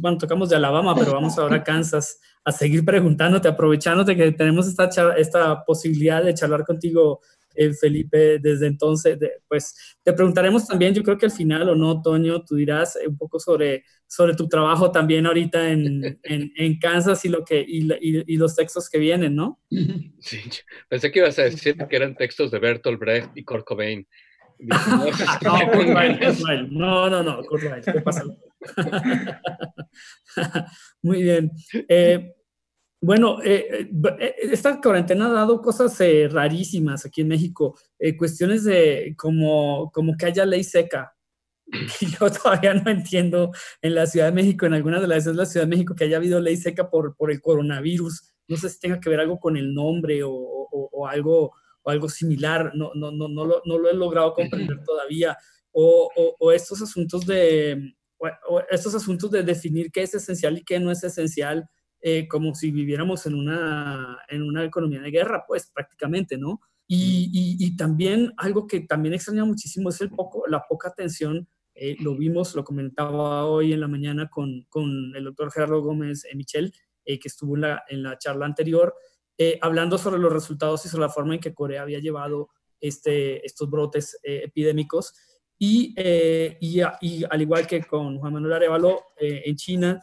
[0.00, 4.66] bueno, tocamos de Alabama, pero vamos ahora a Kansas a seguir preguntándote, aprovechándote que tenemos
[4.66, 7.20] esta, esta posibilidad de charlar contigo
[7.58, 9.18] eh, Felipe, desde entonces,
[9.48, 13.18] pues te preguntaremos también, yo creo que al final o no, Toño, tú dirás un
[13.18, 18.54] poco sobre, sobre tu trabajo también ahorita en, en, Kansas y, lo que, y, los
[18.54, 19.58] textos que vienen, ¿no?
[20.20, 20.38] Sí,
[20.88, 24.06] pensé que ibas a decir que eran textos de Bertolt Brecht y Kurt Cobain.
[26.70, 28.24] no, no, no, Kurt ¿qué pasa?
[31.02, 31.50] Muy bien.
[31.88, 32.34] Eh,
[33.00, 35.98] bueno, eh, eh, eh, esta cuarentena ha dado cosas
[36.30, 37.78] rarísimas aquí en México,
[38.16, 41.14] cuestiones de como, como que haya ley seca.
[42.00, 45.38] Yo todavía no entiendo en la Ciudad de México, en algunas de las veces de
[45.38, 48.32] la Ciudad de México, que haya habido ley seca por, por el coronavirus.
[48.48, 52.08] No sé si tenga que ver algo con el nombre o, o, algo, o algo
[52.08, 52.72] similar.
[52.74, 55.36] No, no, no, no, lo, no lo he logrado comprender todavía.
[55.70, 57.94] O, o estos asuntos de
[58.70, 61.68] estos asuntos de definir qué es esencial y qué no es esencial
[62.00, 66.60] eh, como si viviéramos en una, en una economía de guerra, pues prácticamente, ¿no?
[66.86, 71.96] Y, y, también algo que también extraña muchísimo es el poco, la poca atención eh,
[72.00, 76.72] lo vimos, lo comentaba hoy en la mañana con, con el doctor Gerardo Gómez Michel,
[77.04, 78.94] que estuvo en la, en la charla anterior,
[79.62, 83.68] hablando sobre los resultados y sobre la forma en que Corea había llevado este, estos
[83.68, 85.14] brotes epidémicos.
[85.58, 85.94] Y,
[86.60, 90.02] y, y, al igual que con Juan Manuel Arevalo en China,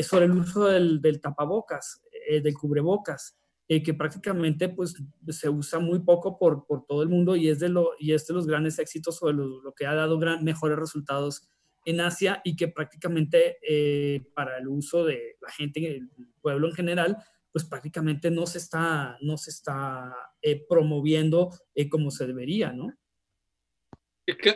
[0.00, 3.36] sobre el uso del, tapabocas, del cubrebocas.
[3.66, 4.94] Eh, que prácticamente pues,
[5.26, 8.26] se usa muy poco por, por, todo el mundo y es de, lo, y es
[8.26, 11.48] de los grandes éxitos o lo, que ha dado gran, mejores resultados
[11.86, 16.10] en Asia y que prácticamente eh, para el uso de la gente, el
[16.42, 17.16] pueblo en general,
[17.52, 21.50] pues prácticamente no se está, no se está eh, promoviendo
[21.90, 22.92] como se debería, ¿no?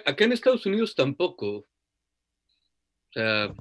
[0.05, 1.57] Acá en Estados Unidos tampoco.
[1.57, 1.67] O
[3.13, 3.55] sea,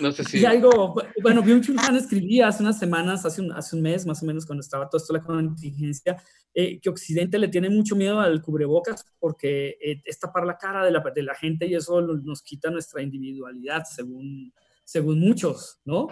[0.00, 0.38] no, sé si...
[0.38, 4.06] Y algo, bueno, Byung Chul Han escribía hace unas semanas, hace un, hace un mes
[4.06, 6.22] más o menos, cuando estaba todo esto la contingencia,
[6.54, 10.84] eh, que Occidente le tiene mucho miedo al cubrebocas porque eh, es tapar la cara
[10.84, 14.52] de la, de la gente y eso nos quita nuestra individualidad, según,
[14.84, 16.08] según muchos, ¿no?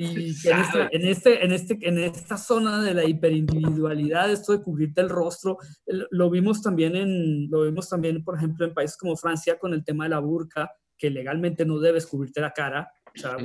[0.00, 4.62] Y en, esta, en, este, en, este, en esta zona de la hiperindividualidad, esto de
[4.62, 9.16] cubrirte el rostro, lo vimos también, en, lo vimos también, por ejemplo, en países como
[9.16, 13.18] Francia con el tema de la burka, que legalmente no debes cubrirte la cara, o
[13.18, 13.36] sea,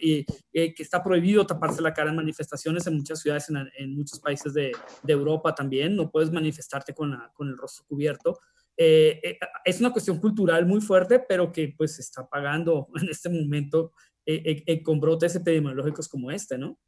[0.00, 4.54] que está prohibido taparse la cara en manifestaciones en muchas ciudades, en, en muchos países
[4.54, 8.38] de, de, Europa también, no puedes manifestarte con, la, con el rostro cubierto.
[8.76, 13.10] Eh, eh, es una cuestión cultural muy fuerte, pero que pues se está pagando en
[13.10, 13.92] este momento
[14.24, 16.78] eh, con brotes epidemiológicos como este, ¿no?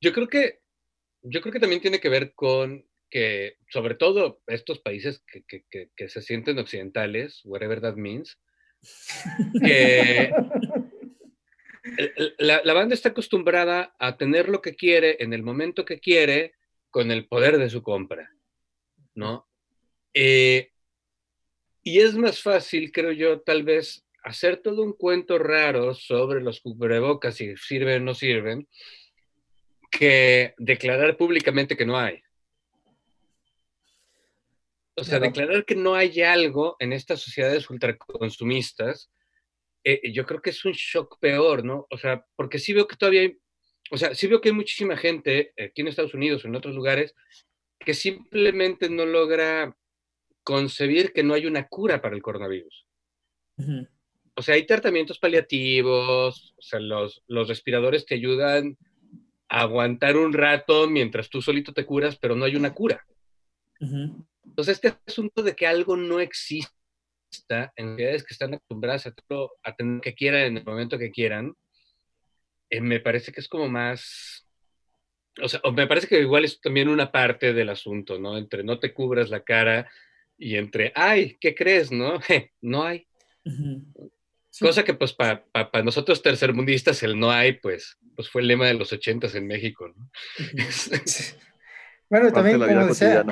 [0.00, 0.60] Yo creo que,
[1.22, 5.90] yo creo que también tiene que ver con que, sobre todo estos países que, que,
[5.96, 8.38] que se sienten occidentales, whatever that means,
[9.60, 10.30] que
[12.38, 16.54] la, banda está acostumbrada a tener lo que quiere en el momento que quiere
[16.90, 18.30] con el poder de su compra,
[19.14, 19.48] ¿no?
[20.12, 20.70] Eh,
[21.82, 26.60] y es más fácil, creo yo, tal vez hacer todo un cuento raro sobre los
[26.60, 28.66] cubrebocas, si sirven o no sirven,
[29.90, 32.22] que declarar públicamente que no hay.
[34.96, 39.10] O sea, declarar que no hay algo en estas sociedades ultraconsumistas,
[39.82, 41.86] eh, yo creo que es un shock peor, ¿no?
[41.90, 43.38] O sea, porque sí veo que todavía hay,
[43.90, 46.74] o sea, sí veo que hay muchísima gente aquí en Estados Unidos o en otros
[46.74, 47.14] lugares
[47.78, 49.76] que simplemente no logra
[50.42, 52.86] concebir que no hay una cura para el coronavirus.
[54.36, 58.76] O sea, hay tratamientos paliativos, o sea, los, los respiradores te ayudan
[59.48, 63.04] a aguantar un rato mientras tú solito te curas, pero no hay una cura.
[64.46, 66.70] Entonces, este asunto de que algo no exista
[67.76, 69.14] en sociedades que están acostumbradas a,
[69.62, 71.54] a tener que quieran en el momento que quieran,
[72.70, 74.46] eh, me parece que es como más,
[75.42, 78.38] o sea, me parece que igual es también una parte del asunto, ¿no?
[78.38, 79.90] Entre no te cubras la cara
[80.36, 82.18] y entre, ay, ¿qué crees, no?
[82.60, 83.06] no hay.
[84.60, 88.74] Cosa que pues para nosotros tercermundistas el no hay, pues, pues fue el lema de
[88.74, 90.10] los ochentas en México, ¿no?
[92.10, 93.24] Bueno, también como decía,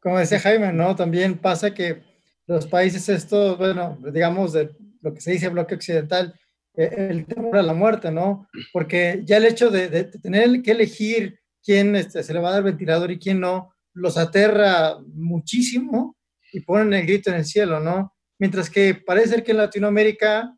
[0.00, 0.96] como decía Jaime, ¿no?
[0.96, 2.02] También pasa que
[2.46, 4.70] los países estos, bueno, digamos, de
[5.02, 6.34] lo que se dice bloque occidental,
[6.74, 8.48] eh, el temor a la muerte, ¿no?
[8.72, 12.62] Porque ya el hecho de, tener que elegir quién este, se le va a dar
[12.62, 16.16] ventilador y quién no, los aterra muchísimo
[16.52, 18.14] y ponen el grito en el cielo, ¿no?
[18.38, 20.56] Mientras que parece ser que en Latinoamérica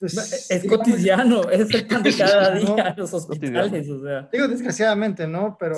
[0.00, 3.88] pues, es cotidiano, es el pan de cada día en los hospitales.
[3.88, 4.28] O sea.
[4.32, 5.56] Digo, desgraciadamente, ¿no?
[5.60, 5.76] Pero,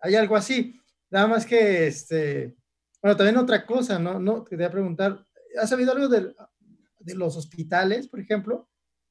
[0.00, 0.78] hay algo así.
[1.10, 2.54] Nada más que, este,
[3.02, 4.20] bueno, también otra cosa, ¿no?
[4.20, 5.26] no quería preguntar,
[5.60, 6.32] ¿has sabido algo de,
[7.00, 8.68] de los hospitales, por ejemplo?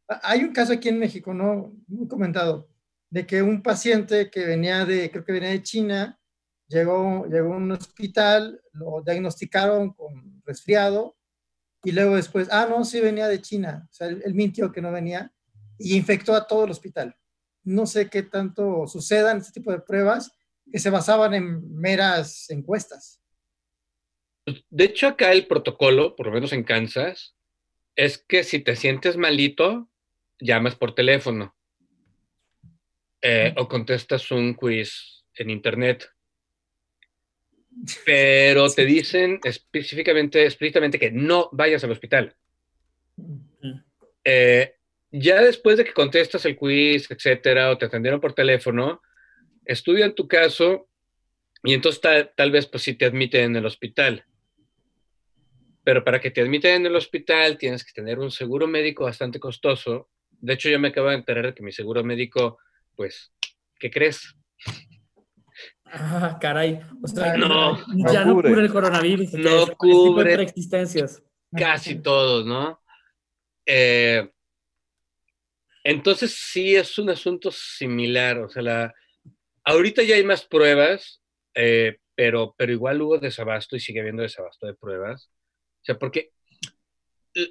[0.07, 1.73] Hay un caso aquí en México, ¿no?
[1.87, 2.69] Muy comentado,
[3.09, 6.19] de que un paciente que venía de, creo que venía de China,
[6.67, 11.17] llegó, llegó a un hospital, lo diagnosticaron con resfriado,
[11.83, 14.91] y luego después, ah, no, sí venía de China, o sea, él, mintió que no
[14.91, 15.31] venía
[15.77, 17.15] y infectó a todo el hospital.
[17.63, 20.31] No sé qué tanto sucedan este tipo de pruebas
[20.71, 23.21] que se basaban en meras encuestas.
[24.69, 27.35] De hecho, acá el protocolo, por lo menos en Kansas,
[27.95, 29.89] es que si te sientes malito,
[30.39, 31.55] llamas por teléfono
[33.21, 36.09] eh, o contestas un quiz en internet
[38.05, 42.35] pero te dicen específicamente, explícitamente que no vayas al hospital.
[44.23, 44.75] Eh,
[45.11, 49.01] ya después de que contestas el quiz, etcétera, o te atendieron por teléfono,
[49.65, 50.87] estudian tu caso
[51.63, 52.01] y entonces
[52.35, 54.25] tal, vez pues sí te admiten en el hospital.
[55.83, 59.39] Pero para que te admiten en el hospital tienes que tener un seguro médico bastante
[59.39, 60.09] costoso.
[60.29, 62.59] De hecho, yo me acabo de enterar de que mi seguro médico,
[62.95, 63.33] pues,
[63.79, 64.35] ¿qué crees?
[65.91, 66.79] Ah, caray.
[67.03, 67.77] O sea, No,
[68.11, 68.61] ya no no cubre.
[68.61, 69.33] el coronavirus.
[69.33, 70.33] No cubre.
[70.35, 71.23] preexistencias.
[71.55, 72.81] casi todos, ¿no?
[73.65, 74.29] Eh,
[75.83, 78.93] entonces sí es un asunto similar, o sea, la,
[79.63, 81.21] ahorita ya hay más pruebas,
[81.55, 85.31] eh, pero, pero igual hubo desabasto y sigue habiendo desabasto de pruebas.
[85.81, 86.31] O sea, porque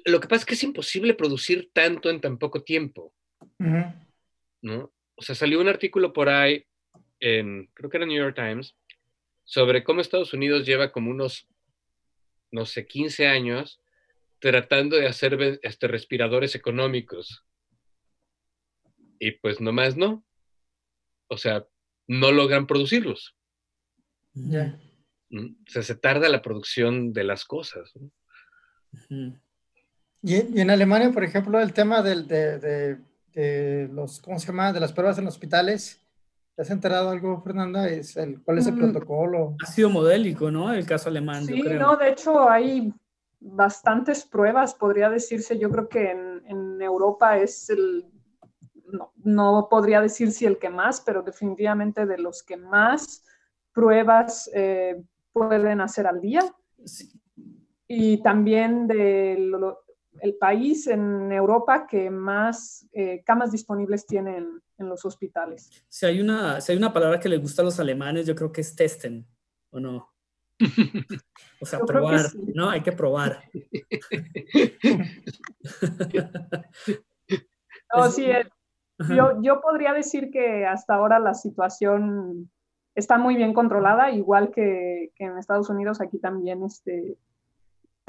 [0.05, 3.13] lo que pasa es que es imposible producir tanto en tan poco tiempo.
[4.61, 4.93] ¿no?
[5.15, 6.63] O sea, salió un artículo por ahí,
[7.19, 8.75] en, creo que era New York Times,
[9.43, 11.47] sobre cómo Estados Unidos lleva como unos,
[12.51, 13.81] no sé, 15 años
[14.39, 17.45] tratando de hacer este, respiradores económicos.
[19.19, 20.23] Y pues nomás no.
[21.27, 21.65] O sea,
[22.07, 23.35] no logran producirlos.
[24.33, 24.79] Ya.
[25.29, 25.41] ¿no?
[25.43, 27.91] O sea, se tarda la producción de las cosas.
[27.95, 28.11] ¿no?
[28.93, 29.39] Ujú.
[30.21, 34.47] Y, y en Alemania, por ejemplo, el tema del, de, de- de los, ¿cómo se
[34.47, 34.73] llama?
[34.73, 36.01] De las pruebas en hospitales.
[36.59, 37.87] ¿Te has enterado algo, Fernanda?
[37.87, 38.79] ¿Es el, ¿Cuál es el Mm.
[38.79, 39.55] protocolo?
[39.63, 40.73] Ha sido modélico, ¿no?
[40.73, 41.79] El caso alemán, yo Sí, creo.
[41.79, 42.93] no, de hecho hay
[43.39, 45.57] bastantes pruebas, podría decirse.
[45.57, 48.05] Yo creo que en, en Europa es el,
[48.91, 53.23] no, no podría decir si el que más, pero definitivamente de los que más
[53.71, 55.01] pruebas eh,
[55.31, 56.41] pueden hacer al día.
[56.83, 57.09] Sí.
[57.87, 59.55] Y también del
[60.21, 65.69] el país en Europa que más eh, camas disponibles tiene en, en los hospitales.
[65.87, 68.51] Si hay, una, si hay una palabra que les gusta a los alemanes, yo creo
[68.51, 69.25] que es testen,
[69.71, 70.09] ¿o no?
[71.61, 72.39] O sea, Yo probar, sí.
[72.55, 72.69] ¿no?
[72.69, 73.43] Hay que probar.
[77.95, 78.47] No, sí, eh.
[79.15, 82.51] Yo, yo podría decir que hasta ahora la situación
[82.95, 87.17] está muy bien controlada, igual que, que en Estados Unidos, aquí también este,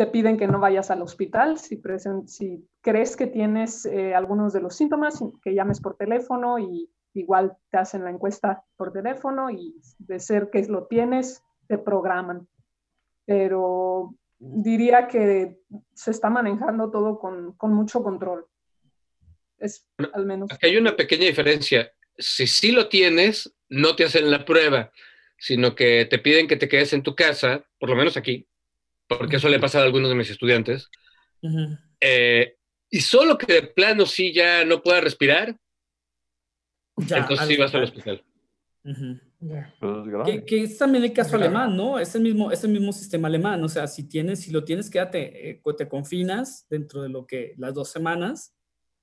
[0.01, 1.59] te piden que no vayas al hospital.
[1.59, 6.59] Si, presen- si crees que tienes eh, algunos de los síntomas, que llames por teléfono
[6.59, 11.77] y igual te hacen la encuesta por teléfono y de ser que lo tienes, te
[11.77, 12.49] programan.
[13.27, 15.59] Pero diría que
[15.93, 18.47] se está manejando todo con, con mucho control.
[19.59, 20.49] Es Bueno, al menos.
[20.51, 21.93] Aquí hay una pequeña diferencia.
[22.17, 24.91] Si sí lo tienes, no te hacen la prueba,
[25.37, 28.47] sino que te piden que te quedes en tu casa, por lo menos aquí,
[29.19, 30.89] porque eso le pasa a algunos de mis estudiantes.
[31.43, 31.77] Ujú.
[32.01, 32.57] Eh,
[32.89, 35.57] y solo que de plano sí ya no pueda respirar,
[36.97, 38.25] Ya, entonces sí vas al hospital.
[38.83, 40.33] Pero es grave.
[40.33, 41.45] Que, que es también el caso Claro.
[41.45, 41.99] alemán, ¿no?
[41.99, 43.63] Es el mismo, es el mismo sistema alemán.
[43.65, 47.55] O sea, si tienes, si lo tienes, quédate, eh, te confinas dentro de lo que
[47.57, 48.55] las dos semanas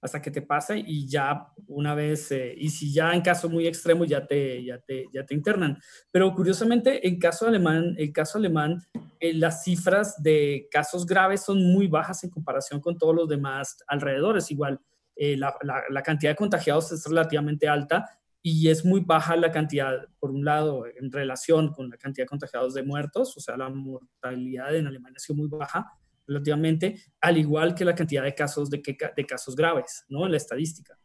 [0.01, 3.65] hasta que te pase y ya una vez, eh, y si ya en caso muy
[3.67, 5.77] extremo ya te, ya te, ya te internan.
[6.11, 8.81] Pero curiosamente, en caso alemán, el caso alemán,
[9.19, 13.77] eh, las cifras de casos graves son muy bajas en comparación con todos los demás
[13.87, 14.51] alrededores.
[14.51, 14.79] Igual,
[15.15, 18.05] eh, la, la- la cantidad de contagiados es relativamente alta
[18.43, 22.29] y es muy baja la cantidad, por un lado, en relación con la cantidad de
[22.29, 25.91] contagiados de muertos, o sea, la mortalidad en Alemania ha sido muy baja
[26.27, 30.25] relativamente, al igual que la cantidad de casos, de, que- de casos graves, ¿no?
[30.25, 30.97] En la estadística.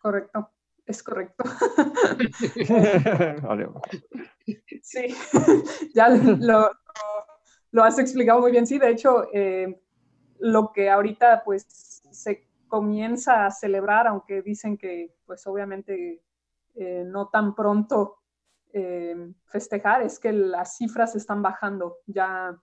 [0.00, 0.50] Correcto,
[0.86, 1.44] es correcto.
[3.42, 3.68] Vale.
[4.82, 5.14] Sí,
[5.94, 6.70] ya lo,
[7.72, 8.66] lo has explicado muy bien.
[8.66, 9.80] Sí, de hecho, eh,
[10.38, 11.64] lo que ahorita pues
[12.10, 16.22] se comienza a celebrar, aunque dicen que pues obviamente
[16.74, 18.16] eh, no tan pronto
[18.72, 21.98] eh, festejar, es que las cifras están bajando.
[22.06, 22.56] Ya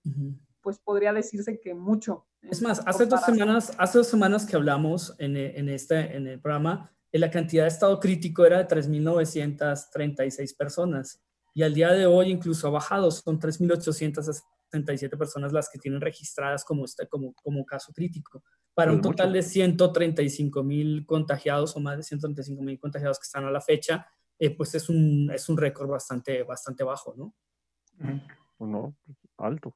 [0.66, 2.26] pues podría decirse que mucho.
[2.41, 6.41] Es más, hace dos semanas, hace dos semanas que hablamos en, en este, en el
[6.41, 11.22] programa, eh, la cantidad de estado crítico era de 3.936 personas
[11.53, 16.66] y al día de hoy incluso ha bajado, son 3.867 personas las que tienen registradas
[16.66, 18.43] como, este, como, como caso crítico,
[18.74, 19.47] para un total mucho.
[19.47, 24.07] de 135.000 contagiados o más de 135.000 contagiados que están a la fecha,
[24.39, 27.36] eh, pues es un, es un récord bastante, bastante bajo, ¿no?
[27.99, 28.66] Ujú.
[28.66, 28.95] No,
[29.38, 29.76] alto.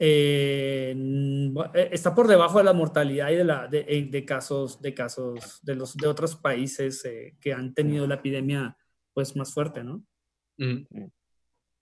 [0.00, 0.94] Eh,
[1.74, 4.94] eh, está por debajo de la mortalidad y de, la, de, eh, de casos, de
[4.94, 8.76] casos de, los, de otros países eh, que han tenido la epidemia
[9.12, 10.04] pues más fuerte, ¿no?
[10.58, 10.86] Mm.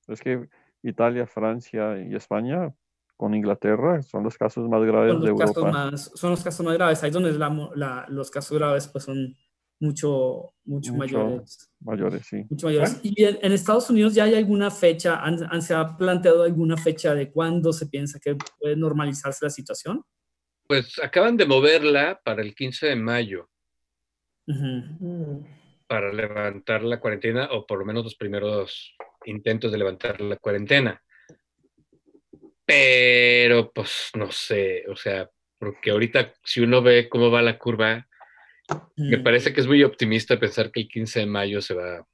[0.08, 0.48] Es que
[0.82, 2.72] Italia, Francia y España
[3.16, 5.72] con Inglaterra son los casos más graves Son de los, casos Europa.
[5.72, 9.34] más, son los casos más graves, ahí donde la la- los casos graves pues son
[9.78, 11.18] mucho, mucho, Mucho.
[11.18, 11.70] mayores.
[11.80, 12.44] Mayores, sí.
[12.48, 12.98] Mucho mayores.
[13.02, 16.76] ¿Y en, en Estados Unidos ya hay alguna fecha, han, han- se ha planteado alguna
[16.76, 20.02] fecha de cuándo se piensa que puede normalizarse la situación?
[20.66, 23.48] Pues acaban de moverla para el 15 de mayo,
[25.86, 28.96] para levantar la cuarentena, o por lo menos los primeros
[29.26, 31.00] intentos de levantar la cuarentena.
[32.64, 38.06] Pero, pues, no sé, o sea, porque ahorita si uno ve cómo va la curva,
[38.96, 39.22] me Mm.
[39.22, 42.06] parece que es muy optimista pensar que el 15 de mayo se va,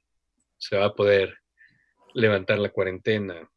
[0.57, 1.33] se va a poder
[2.13, 3.49] levantar la cuarentena.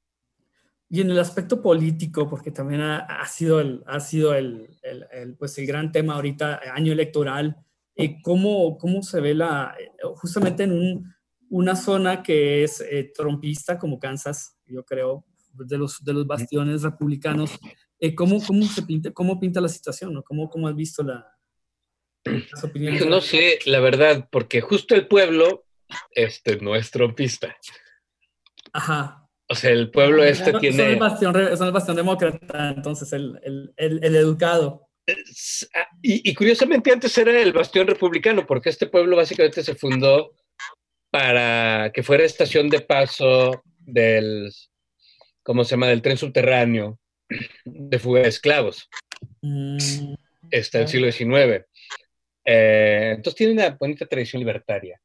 [0.88, 5.06] Y en el aspecto político, porque también ha, ha sido, el, ha sido el, el,
[5.10, 7.56] el, pues el gran tema ahorita, año electoral,
[7.96, 9.74] eh, ¿cómo, ¿cómo se ve la,
[10.14, 11.14] justamente en un,
[11.50, 16.82] una zona que es eh, trompista como Kansas, yo creo, de los, de los bastiones
[16.82, 17.58] republicanos,
[17.98, 20.12] eh, ¿cómo, cómo, se pinta, ¿cómo pinta la situación?
[20.12, 20.22] ¿no?
[20.22, 21.35] ¿Cómo, ¿Cómo has visto la?
[23.06, 25.64] No sé, la verdad, porque justo el pueblo
[26.12, 27.56] este, no es trompista.
[28.72, 29.28] Ajá.
[29.48, 30.76] O sea, el pueblo este tiene...
[30.76, 34.88] Son el bastión, son el bastión demócrata, entonces el, el, el, el educado.
[35.74, 40.34] Ah, Y, y curiosamente antes era el bastión republicano, porque este pueblo básicamente se fundó
[41.10, 44.52] para que fuera estación de paso del,
[45.44, 46.98] ¿cómo se llama?, del tren subterráneo
[47.64, 48.88] de fuga de esclavos,
[49.42, 50.14] Mm,
[50.50, 51.64] este, del siglo XIX.
[52.46, 55.00] Eh, entonces tiene una bonita tradición libertaria.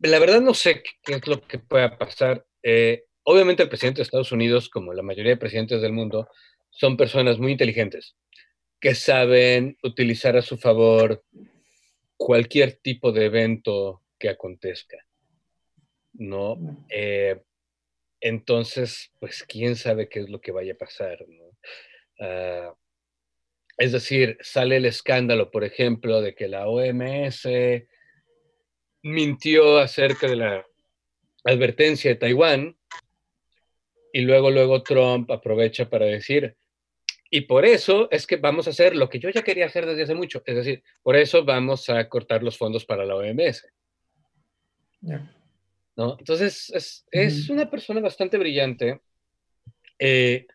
[0.00, 2.46] La verdad no sé qué, es lo que pueda pasar.
[2.62, 6.28] Eh, obviamente el presidente de Estados Unidos, como la mayoría de presidentes del mundo,
[6.70, 8.16] son personas muy inteligentes
[8.80, 11.24] que saben utilizar a su favor
[12.16, 14.96] cualquier tipo de evento que acontezca.
[16.14, 16.56] ¿No?
[16.88, 17.40] Eh,
[18.20, 21.18] entonces, pues quién sabe qué es lo que vaya a pasar.
[21.28, 21.44] ¿no?
[22.20, 22.74] Ah,
[23.78, 27.48] es decir, sale el escándalo, por ejemplo, de que la OMS
[29.02, 30.66] mintió acerca de la
[31.44, 32.76] advertencia de Taiwán
[34.12, 36.56] y luego, luego Trump aprovecha para decir,
[37.30, 40.02] y por eso es que vamos a hacer lo que yo ya quería hacer desde
[40.02, 43.64] hace mucho, es decir, por eso vamos a cortar los fondos para la OMS.
[45.02, 45.34] Ya.
[45.94, 46.16] ¿no?
[46.18, 49.00] Entonces, es, es una persona bastante brillante,
[49.98, 50.46] eh,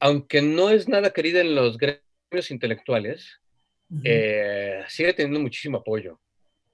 [0.00, 1.78] aunque no es nada querida en los
[2.34, 3.40] gremios intelectuales,
[3.90, 6.20] ujú, eh, sigue teniendo muchísimo apoyo.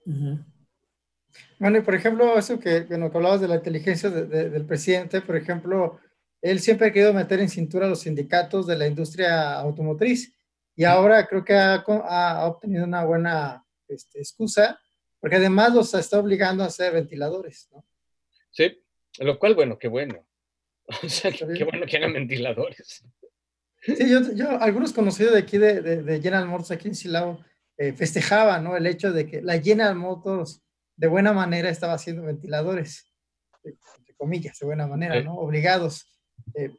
[0.06, 0.38] ujú.
[1.58, 4.64] Bueno, y por ejemplo, eso que, bueno, que hablabas de la inteligencia de- de- del
[4.64, 6.00] presidente, por ejemplo,
[6.42, 10.34] él siempre ha querido meter en cintura a los sindicatos de la industria automotriz
[10.74, 14.80] y ahora creo que ha, ha obtenido una buena este, excusa,
[15.20, 17.84] porque además los está obligando a hacer ventiladores, ¿no?
[18.50, 18.82] Sí,
[19.18, 20.26] lo cual, bueno, qué bueno.
[21.04, 23.04] O sea, qué, bueno que hagan ventiladores.
[23.81, 27.45] Sí, yo, yo algunos conocidos de aquí de, de, de General Motors aquí en Silao
[27.78, 28.76] eh, festejaban, ¿no?
[28.76, 30.62] El hecho de que la General Motors
[30.97, 33.11] de buena manera estaba haciendo ventiladores,
[33.64, 35.22] entre comillas, de buena manera.
[35.22, 35.35] ¿no?
[35.35, 36.20] Obligados.
[36.55, 36.76] Eh,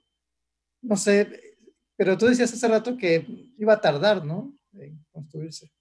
[0.83, 1.27] no sé,
[1.97, 3.25] pero tú decías hace rato que
[3.57, 4.53] iba a tardar, ¿no?
[4.73, 5.71] En construirse.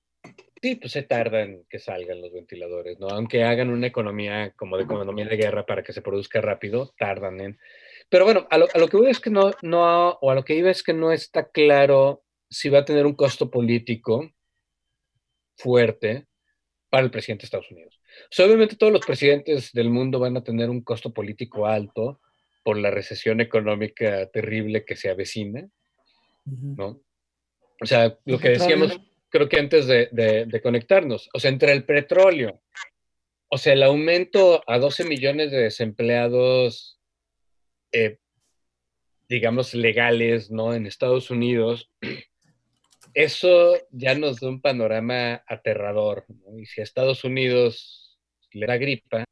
[0.62, 3.08] Sí, pues se tarda en que salgan los ventiladores, ¿no?
[3.08, 7.40] Aunque hagan una economía como de economía de guerra para que se produzca rápido, tardan
[7.40, 7.58] en...
[8.10, 10.44] Pero bueno, a lo, a lo que voy es que no, no, o a lo
[10.44, 14.30] que iba es que no está claro si va a tener un costo político
[15.56, 16.26] fuerte
[16.88, 18.00] para el presidente de Estados Unidos.
[18.24, 22.20] O sea, obviamente todos los presidentes del mundo van a tener un costo político alto
[22.64, 25.68] por la recesión económica terrible que se avecina.
[26.76, 27.00] ¿no?
[27.80, 31.72] O sea, lo que decíamos, creo que antes de, de- de conectarnos, o sea, entre
[31.72, 32.60] el petróleo,
[33.48, 36.99] o sea, el aumento a 12 millones de desempleados,
[37.92, 38.18] eh,
[39.28, 40.74] digamos, legales, ¿no?
[40.74, 41.90] En Estados Unidos,
[43.14, 46.58] eso ya nos da un panorama aterrador, ¿no?
[46.58, 48.18] Y si a Estados Unidos
[48.52, 49.24] le da gripa,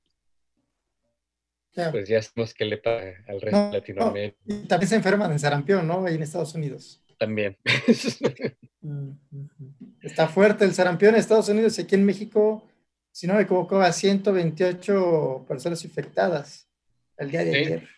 [1.93, 5.31] pues ya sabemos qué le pasa al resto No, de Latinoamérica Y también se enferman
[5.31, 6.05] de sarampión, ¿no?
[6.07, 7.03] Ahí en Estados Unidos.
[7.19, 7.57] también.
[8.81, 9.75] Mm, ujú.
[10.03, 12.65] Está fuerte el sarampión en Estados Unidos y aquí en México,
[13.11, 16.69] si no me equivoco, a 128 personas infectadas
[17.17, 17.59] el día de Sí.
[17.59, 17.89] ayer.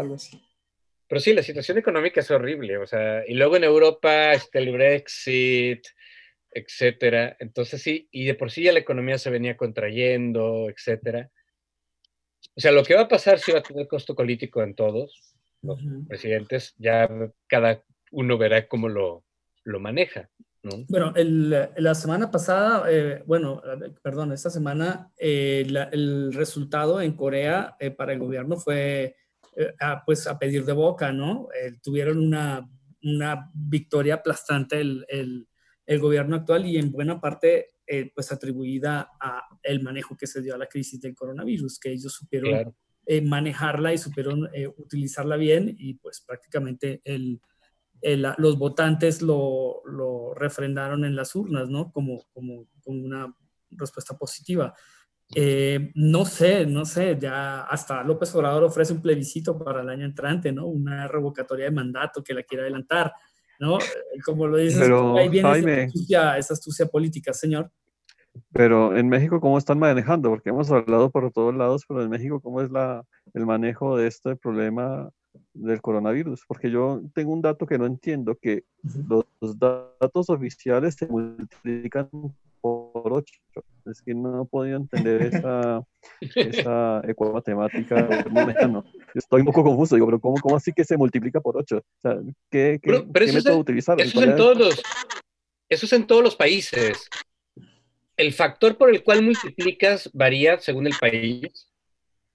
[0.00, 0.42] Algo así.
[1.08, 4.72] Pero sí, la situación económica es horrible, o sea, y luego en Europa está el
[4.72, 5.82] Brexit,
[6.52, 7.36] etcétera.
[7.40, 11.30] Entonces sí, y de por sí ya la economía se venía contrayendo, etcétera.
[12.56, 15.34] O sea, lo que va a pasar sí va a tener costo político en todos
[15.62, 16.06] los Ujú.
[16.08, 17.08] presidentes, ya
[17.46, 17.82] cada
[18.12, 19.24] uno verá cómo lo,
[19.64, 20.30] lo maneja,
[20.62, 20.84] ¿no?
[20.88, 23.62] Bueno, el- la semana pasada, eh, bueno,
[24.02, 29.16] perdón, esta semana, eh, la- el resultado en Corea eh, para el gobierno fue,
[29.80, 31.48] a, pues, a pedir de boca, ¿no?
[31.54, 32.68] Eh, tuvieron una,
[33.02, 35.46] una victoria aplastante el, el-
[35.86, 40.40] el gobierno actual y en buena parte, eh, pues, atribuida a el manejo que se
[40.40, 42.76] dio a la crisis del coronavirus, que ellos supieron Claro.
[43.06, 47.40] eh, manejarla y supieron eh, utilizarla bien y pues prácticamente el,
[48.02, 51.90] el- los votantes lo, lo refrendaron en las urnas, ¿no?
[51.90, 53.34] Como, como, como una
[53.70, 54.72] respuesta positiva.
[55.34, 60.04] Eh, no sé, no sé, ya hasta López Obrador ofrece un plebiscito para el año
[60.04, 60.66] entrante, ¿no?
[60.66, 63.12] Una revocatoria de mandato que la quiere adelantar,
[63.60, 63.78] ¿no?
[64.24, 65.82] Como lo dices, Pero, ahí viene esa Jaime.
[65.84, 67.70] astucia, esa astucia política, señor.
[68.52, 70.30] Pero en México, ¿cómo están manejando?
[70.30, 73.04] Porque hemos hablado por todos lados, pero en México, ¿cómo es la,
[73.34, 75.10] el manejo de este problema
[75.54, 76.44] del coronavirus?
[76.46, 78.64] Porque yo tengo un dato que no entiendo, que
[79.08, 82.08] los, los datos oficiales se multiplican
[82.60, 83.34] por 8.
[83.90, 85.82] Es que no he podido entender esa,
[86.34, 88.06] esa ecuación matemática.
[88.68, 88.84] No,
[89.14, 91.78] Estoy un poco confuso, digo, pero ¿cómo, cómo así que se multiplica por 8?
[91.78, 92.16] O sea,
[92.50, 94.00] ¿qué, qué, Pero- pero qué es método en- utilizaron?
[94.06, 94.82] Eso es en todos los,
[95.68, 97.08] eso es en todos los países.
[98.16, 101.70] El factor por el cual multiplicas varía según el país,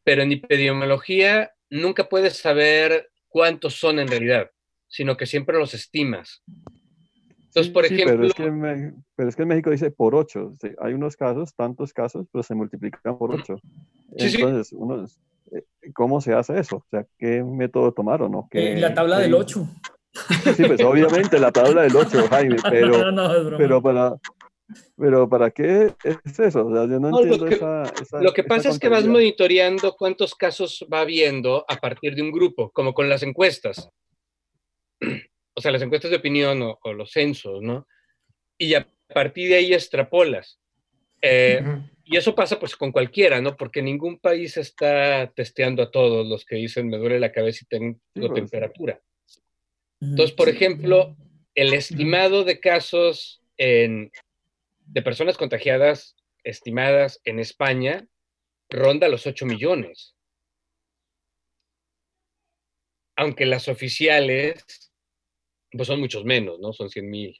[0.03, 4.49] pero en epidemiología nunca puedes saber cuántos son en realidad,
[4.87, 6.41] sino que siempre los estimas.
[7.55, 9.89] Entonces, por Sí, ejemplo, pero, es que en Me- pero es que en México dice
[9.89, 10.51] por 8.
[10.81, 13.55] hay unos casos, tantos casos, pero se multiplican por 8.
[14.17, 14.35] Sí, sí.
[14.41, 15.05] Entonces, uno
[15.53, 16.77] eh, ¿cómo se hace eso?
[16.77, 18.33] O sea, ¿qué método tomaron?
[18.49, 19.65] ¿Qué- Eh, la tabla qué- del 8.
[20.55, 23.57] Sí, pues obviamente la tabla del 8, Jaime, pero, no, no, es broma.
[23.57, 24.15] pero para...
[24.97, 26.65] Pero ¿para qué es eso?
[26.65, 28.79] O sea, yo no, No, lo entiendo que- esa, esa- Lo que esa pasa es
[28.79, 33.21] que vas monitoreando cuántos casos va habiendo a partir de un grupo, como con las
[33.23, 33.89] encuestas.
[35.55, 37.87] O sea, las encuestas de opinión o, o los censos, ¿no?
[38.57, 40.59] Y a partir de ahí extrapolas.
[41.21, 41.89] Eh, Ujú.
[42.03, 43.55] y eso pasa pues con cualquiera, ¿no?
[43.55, 47.67] Porque ningún país está testeando a todos los que dicen me duele la cabeza y
[47.67, 48.33] tengo pues.
[48.33, 49.01] temperatura.
[50.01, 51.15] Entonces, por ejemplo,
[51.55, 54.11] el estimado de casos en-
[54.87, 58.07] de personas contagiadas estimadas en España
[58.69, 60.15] ronda los 8 millones.
[63.15, 64.84] Aunque las oficiales
[65.75, 66.73] pues son muchos menos, ¿no?
[66.73, 67.35] Son 100 mil.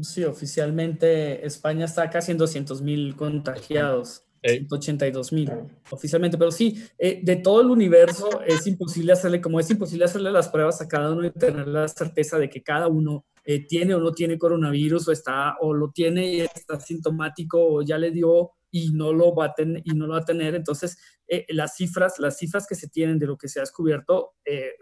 [0.00, 4.58] Sí, oficialmente España está casi en 200 mil contagiados, Ey.
[4.58, 5.50] 182 mil
[5.90, 10.32] oficialmente, pero sí, eh, de todo el universo es imposible hacerle, como es imposible hacerle
[10.32, 13.94] las pruebas a cada uno y tener la certeza de que cada uno eh, tiene
[13.94, 18.10] o no tiene coronavirus o está o lo tiene y está sintomático o ya le
[18.10, 20.54] dio y no lo va a tener y no lo va a tener.
[20.56, 20.98] Entonces,
[21.28, 24.72] eh, las cifras, las cifras que se tienen de lo que se ha descubierto eh,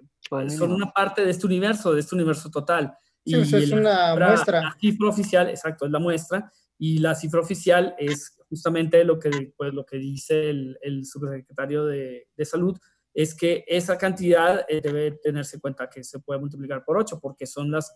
[0.57, 2.97] Son una parte de este universo, de este universo total.
[3.25, 4.61] Sí, o sea, es la una cifra- muestra.
[4.63, 9.53] La cifra oficial, exacto, es la muestra, y la cifra oficial es justamente lo que,
[9.59, 12.77] pues, lo que dice el, el subsecretario de, de Salud,
[13.13, 17.21] es que esa cantidad eh, debe tenerse en cuenta que se puede multiplicar por 8,
[17.21, 17.93] porque son las,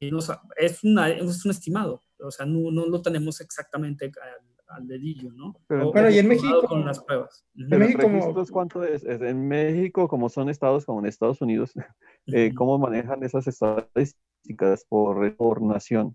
[0.00, 4.06] eh, no sa- es, una, es un estimado, o sea, no, no lo tenemos exactamente
[4.06, 5.54] al, al dedillo, ¿no?
[5.68, 7.44] Pero- O- Bueno, y en México- Con las pruebas.
[7.56, 7.66] Ujú.
[7.68, 9.04] Pero en México como- registros, ¿cuánto es?
[9.04, 11.72] Es En México, como son estados como en Estados Unidos,
[12.26, 12.52] eh.
[12.54, 16.14] ¿cómo manejan esas estadísticas por, por nación?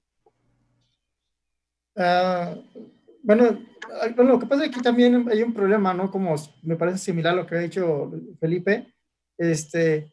[1.95, 2.55] Ah,
[3.23, 3.59] bueno,
[4.15, 6.09] bueno, lo que pasa es que aquí también hay un problema, ¿no?
[6.09, 8.93] Como me parece similar a lo que ha dicho Felipe.
[9.37, 10.11] Este,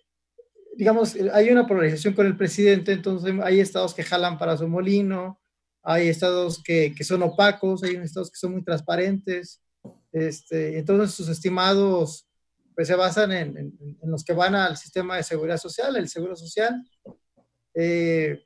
[0.77, 4.67] digamos, eh, hay una polarización con el presidente, entonces hay estados que jalan para su
[4.69, 5.41] molino,
[5.89, 9.63] hay estados que, que son opacos, hay estados que son muy transparentes.
[10.13, 12.27] Este, entonces sus estimados
[12.75, 16.09] pues se basan en, en- en los que van al sistema de seguridad social, el
[16.09, 16.75] seguro social.
[17.75, 18.43] Eh,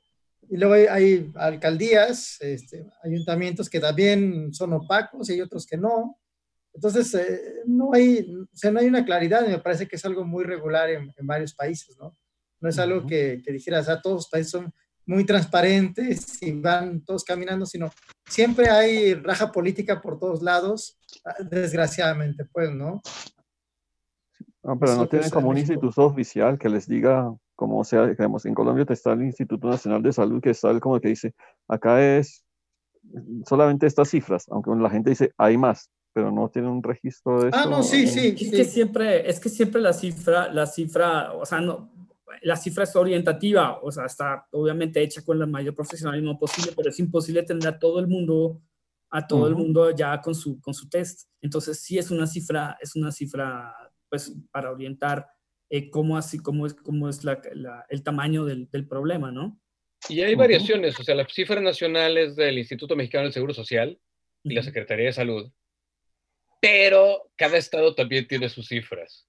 [0.49, 5.77] y luego hay, hay alcaldías, este, ayuntamientos que también son opacos y hay otros que
[5.77, 6.17] no.
[6.73, 10.05] Entonces, eh, no, hay, o sea, no hay una claridad y me parece que es
[10.05, 12.17] algo muy regular en, en varios países, ¿no?
[12.59, 14.73] No es algo que, que dijeras, a todos los países son
[15.05, 17.89] muy transparentes y van todos caminando, sino
[18.25, 23.01] siempre hay raja política por todos lados, ah, desgraciadamente, pues, ¿no?
[24.63, 25.73] No, pero no tienen como un México.
[25.73, 30.03] instituto oficial que les diga, como sea, digamos, en Colombia te está el Instituto Nacional
[30.03, 31.33] de Salud, que está el como que dice,
[31.67, 32.43] acá es
[33.47, 37.49] solamente estas cifras, aunque la gente dice, hay más, pero no tiene un registro de
[37.53, 38.71] Ah, no, sí, sí, Es que sí.
[38.71, 41.89] siempre, es que siempre la cifra, la cifra, o sea, no,
[42.41, 46.89] la cifra es orientativa, o sea, está obviamente hecha con el mayor profesionalismo posible, pero
[46.89, 48.61] es imposible tener a todo el mundo,
[49.09, 49.63] a todo el Ujú.
[49.63, 51.29] mundo ya con su, con su test.
[51.41, 53.73] Entonces, sí es una cifra, es una cifra,
[54.09, 55.27] pues, para orientar
[55.69, 59.59] eh, cómo así, cómo es, cómo es la, la- el tamaño del, del problema, ¿no?
[60.09, 60.39] Y hay Ujú.
[60.39, 63.99] variaciones, o sea, la cifra nacional es del Instituto Mexicano del Seguro Social
[64.43, 65.51] y la Secretaría de Salud,
[66.59, 69.27] pero cada estado también tiene sus cifras.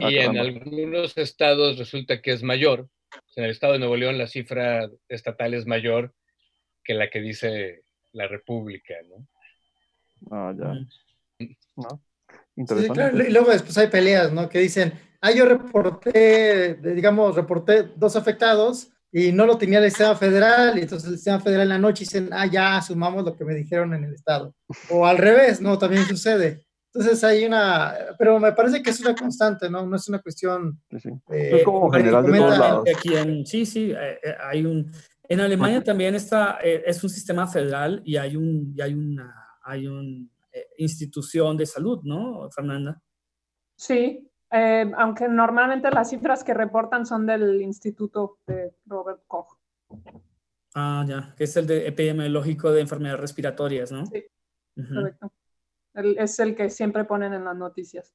[0.00, 2.88] Ah, Y en algunos estados resulta que es mayor.
[3.36, 6.12] En el estado de Nuevo León la cifra estatal es mayor
[6.82, 7.82] que la que dice
[8.12, 9.26] la República, ¿no?
[10.30, 10.64] Ah, ya.
[10.64, 10.86] ¿no?
[11.38, 11.56] Sí,
[12.56, 12.94] Interesante.
[12.94, 14.48] claro, Y luego después hay peleas, ¿no?
[14.48, 20.16] Que dicen, ah, yo reporté, digamos, reporté dos afectados y no lo tenía el Estado
[20.16, 23.44] Federal, y entonces el Estado Federal en la noche dicen, ah, ya sumamos lo que
[23.44, 24.54] me dijeron en el Estado.
[24.90, 25.78] O al revés, ¿no?
[25.78, 26.66] También sucede.
[26.94, 29.84] Entonces hay una, pero me parece que es una constante, ¿no?
[29.84, 30.80] No es una cuestión...
[30.90, 31.08] Sí, sí.
[31.30, 32.88] eh, Es como general de todos comenta- lados.
[32.96, 34.90] Aquí en, sí, sí, eh, eh, hay un,
[35.28, 39.34] En Alemania también está, eh, es un sistema federal y hay, un, y hay una
[39.66, 40.28] hay una
[40.76, 43.00] institución de salud, ¿no, Fernanda?
[43.76, 49.56] Sí, eh, aunque normalmente las cifras que reportan son del Instituto de Robert Koch.
[50.74, 54.04] Ah, ya, que es el de epidemiológico de enfermedades respiratorias, ¿no?
[54.06, 54.22] Sí,
[54.76, 55.32] correcto.
[55.94, 58.12] Es el que siempre ponen en las noticias.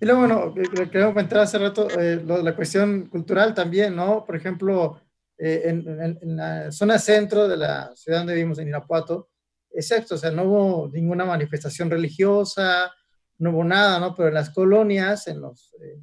[0.00, 0.54] Y luego, bueno,
[0.90, 4.24] quería comentar hace rato eh, la cuestión cultural también, ¿no?
[4.24, 5.00] Por ejemplo,
[5.38, 9.30] eh, en, en, la zona centro de la ciudad donde vivimos, en Irapuato,
[9.70, 12.92] exacto, o sea, no hubo ninguna manifestación religiosa,
[13.38, 14.14] no hubo nada, ¿no?
[14.14, 16.00] Pero en las colonias, en, los, eh,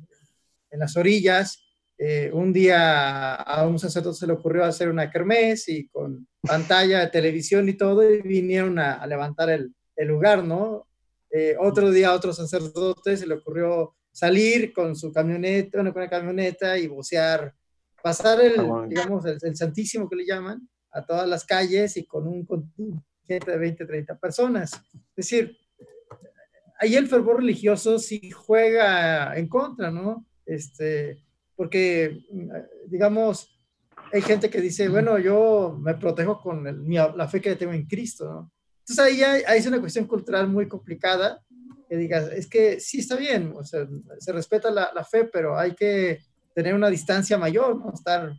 [0.71, 1.68] en las orillas,
[2.01, 7.01] eh, un día a un sacerdote se le ocurrió hacer una kermés y con pantalla
[7.01, 10.87] de televisión y todo, y vinieron a, levantar el, el, lugar, ¿no?
[11.29, 16.01] Eh, otro día a otro sacerdote se le ocurrió salir con su camioneta, bueno, con
[16.01, 17.53] la camioneta y vocear,
[18.01, 22.25] pasar el, ah, digamos, el, Santísimo que le llaman, a todas las calles y con
[22.29, 24.71] un contingente de 20, 30 personas.
[24.93, 25.57] Es decir,
[26.79, 30.25] ahí el fervor religioso sí juega en contra, ¿no?
[30.45, 31.21] Este,
[31.59, 32.23] porque,
[32.87, 33.59] digamos,
[34.13, 38.23] hay gente que dice, bueno, yo me protejo con la fe que tengo en Cristo,
[38.31, 38.51] ¿no?
[38.87, 41.43] Entonces ahí hay, una cuestión cultural muy complicada,
[41.89, 43.85] que digas, es que sí está bien, o sea,
[44.19, 46.19] se respeta la, la fe, pero hay que
[46.55, 47.91] tener una distancia mayor, ¿no?
[47.93, 48.31] Estar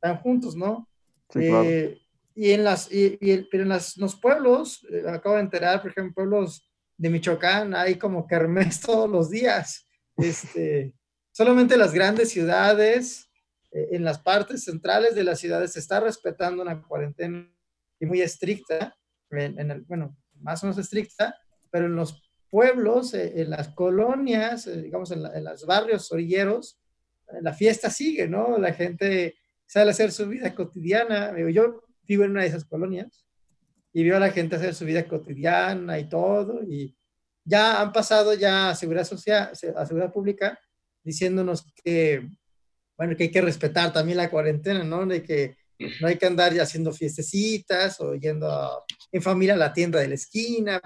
[0.00, 0.88] tan juntos, ¿no?
[1.28, 1.64] Sí, claro.
[1.64, 1.98] Eh,
[2.36, 3.18] y en las, y,
[3.50, 7.96] pero en las, los pueblos, eh, acabo de enterar, por ejemplo, pueblos de Michoacán, hay
[7.96, 10.94] como kermés todos los días, este,
[11.32, 13.30] Solamente las grandes ciudades,
[13.72, 17.48] eh, en las partes centrales de las ciudades, se está respetando una cuarentena
[18.00, 18.96] muy estricta,
[19.30, 21.36] en, bueno, más o menos estricta,
[21.70, 26.80] pero en los pueblos, eh, en las colonias, eh, digamos, en, los barrios orilleros,
[27.42, 28.58] la fiesta sigue, ¿no?
[28.58, 31.32] La gente sale a hacer su vida cotidiana.
[31.48, 33.24] Yo vivo en una de esas colonias
[33.92, 36.96] y veo a la gente hacer su vida cotidiana y todo, y
[37.44, 40.58] ya han pasado ya a seguridad social, a seguridad pública,
[41.02, 42.28] diciéndonos que,
[42.96, 45.06] bueno, que hay que respetar también la cuarentena, ¿no?
[45.06, 45.56] De que
[46.00, 50.08] no hay que andar ya haciendo fiestecitas o yendo en familia a la tienda de
[50.08, 50.80] la esquina.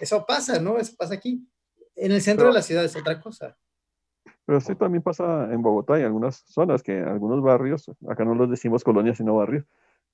[0.00, 0.78] Eso pasa, ¿no?
[0.78, 1.46] Eso pasa aquí.
[1.94, 3.56] En el centro de la ciudad es otra cosa.
[4.44, 8.34] Pero sí también pasa en Bogotá y en algunas zonas, que algunos barrios, acá no
[8.34, 9.64] los decimos colonias, sino barrios,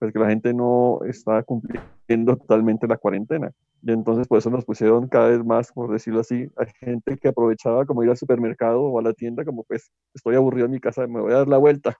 [0.05, 3.53] pues que la gente no está cumpliendo totalmente la cuarentena.
[3.83, 7.29] Y entonces por eso nos pusieron cada vez más, por decirlo así, a gente que
[7.29, 10.81] aprovechaba como ir al supermercado o a la tienda, como pues estoy aburrido en mi
[10.81, 11.97] casa, me voy a dar la vuelta,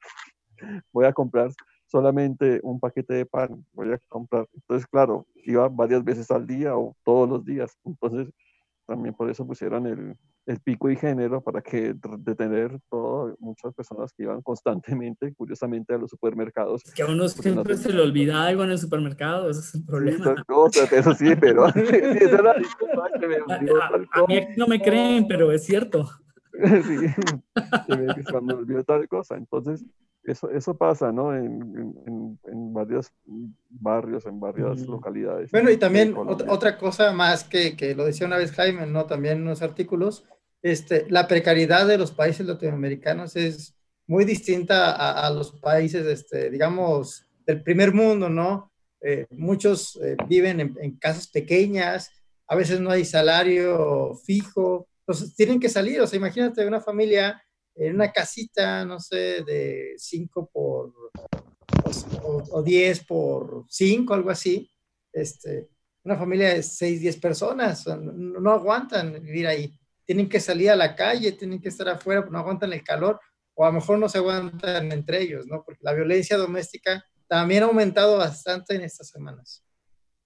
[0.93, 1.51] voy a comprar
[1.87, 4.47] solamente un paquete de pan, voy a comprar.
[4.53, 7.79] Entonces, claro, iba varias veces al día o todos los días.
[7.85, 8.29] Entonces,
[8.87, 10.17] también por eso pusieron el,
[10.47, 15.99] el pico y género para que detener todo, muchas personas que iban constantemente, curiosamente, a
[15.99, 16.83] los supermercados.
[16.95, 20.35] que a uno siempre se le olvida algo en el supermercado, ese es el problema.
[20.93, 21.65] eso sí, pero...
[21.67, 21.73] a,
[24.27, 26.09] mí no me creen, pero es cierto.
[26.87, 29.85] sí, cuando olvidó tal cosa, entonces
[30.25, 31.37] eso, eso pasa, ¿no?
[31.37, 31.61] En,
[32.07, 33.13] en, en varios
[33.69, 35.51] barrios, en varias localidades.
[35.51, 39.05] Bueno, y también otra, otra, cosa más que, que, lo decía una vez Jaime, ¿no?
[39.07, 40.25] También en unos artículos,
[40.63, 43.77] este, la precariedad de los países latinoamericanos es
[44.07, 48.73] muy distinta a, a los países, este, digamos, del primer mundo, ¿no?
[49.03, 52.11] Eh, muchos eh, viven en, en casas pequeñas,
[52.47, 57.43] a veces no hay salario fijo, entonces tienen que salir, o sea, imagínate una familia
[57.75, 60.95] en una casita, no sé, de 5 por,
[62.23, 64.71] o, 10 por 5, algo así,
[65.13, 65.69] este,
[66.05, 69.79] una familia de 6, 10 personas, no, no, aguantan vivir ahí.
[70.07, 73.21] Tienen que salir a la calle, tienen que estar afuera, no aguantan el calor,
[73.55, 75.63] o a lo mejor no se aguantan entre ellos, ¿no?
[75.65, 79.65] Porque la violencia doméstica también ha aumentado bastante en estas semanas.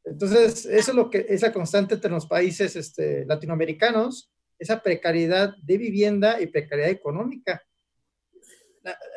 [0.04, 5.54] Entonces, eso es lo que es la constante entre los países este, latinoamericanos, esa precariedad
[5.62, 7.62] de vivienda y precariedad económica.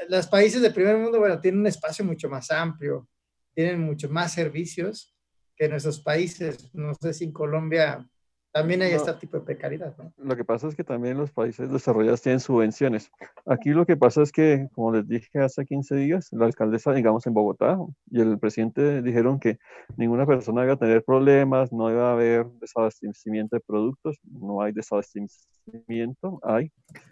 [0.10, 3.08] los países del primer mundo, bueno, tienen un espacio mucho más amplio,
[3.54, 5.16] tienen mucho más servicios
[5.56, 6.74] que nuestros países.
[6.74, 8.06] No sé si en Colombia
[8.52, 9.96] también hay este tipo de precariedad.
[9.98, 10.12] ¿no?
[10.18, 13.10] Lo que pasa es que también los países desarrollados tienen subvenciones.
[13.46, 17.26] Aquí lo que pasa es que, como les dije hace 15 días, la alcaldesa, digamos,
[17.28, 17.78] en Bogotá
[18.10, 19.58] y el presidente dijeron que
[19.96, 24.74] ninguna persona iba a tener problemas, no iba a haber desabastecimiento de productos, no hay
[24.74, 26.72] desabastecimiento, hay,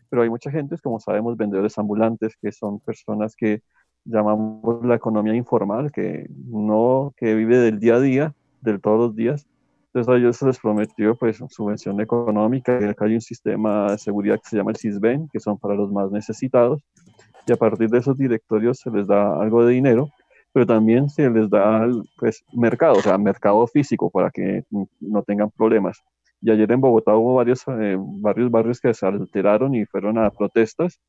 [0.09, 3.61] pero hay mucha gente, como sabemos, vendedores ambulantes, que son personas que
[4.03, 9.15] llamamos la economía informal, que no, que vive del día a día, del todos los
[9.15, 9.47] días,
[9.91, 13.97] entonces a ellos se les prometió pues subvención económica, y acá hay un sistema de
[13.97, 16.81] seguridad que se llama el CISBEN, que son para los más necesitados,
[17.47, 20.09] y a partir de esos directorios se les da algo de dinero,
[20.53, 21.87] pero también se les da
[22.17, 24.63] pues, mercado, o sea, mercado físico para que
[24.99, 26.01] no tengan problemas.
[26.41, 30.29] Y ayer en Bogotá hubo varios, eh, varios barrios que se alteraron y fueron a
[30.29, 30.99] protestas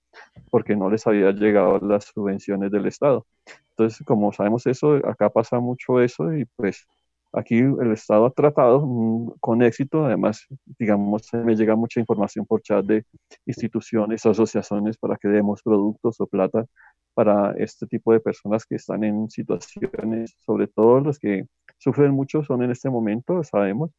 [0.51, 3.27] porque no les había llegado las subvenciones del Estado.
[3.71, 6.87] Entonces, como sabemos eso, acá pasa mucho eso y pues
[7.33, 10.47] aquí el Estado ha tratado mm, con éxito, además,
[10.79, 13.05] digamos, me llega mucha información por chat de
[13.47, 16.67] instituciones, asociaciones para que demos productos o plata
[17.15, 21.47] para este tipo de personas que están en situaciones, sobre todo los que
[21.79, 23.91] sufren mucho son en este momento, sabemos,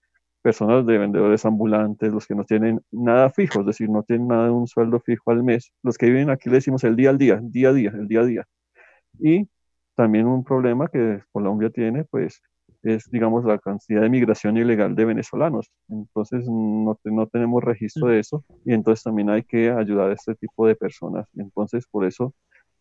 [0.41, 4.45] personas de vendedores ambulantes, los que no tienen nada fijo, es decir, no tienen nada
[4.45, 7.17] de un sueldo fijo al mes, los que viven aquí le decimos el día al
[7.17, 8.45] día, día a día, el día a día.
[9.19, 9.47] Y
[9.95, 12.41] también un problema que Colombia tiene, pues,
[12.83, 15.71] es, digamos, la cantidad de migración ilegal de venezolanos.
[15.89, 20.35] Entonces, no, no tenemos registro de eso y entonces también hay que ayudar a este
[20.35, 21.27] tipo de personas.
[21.35, 22.33] Entonces, por eso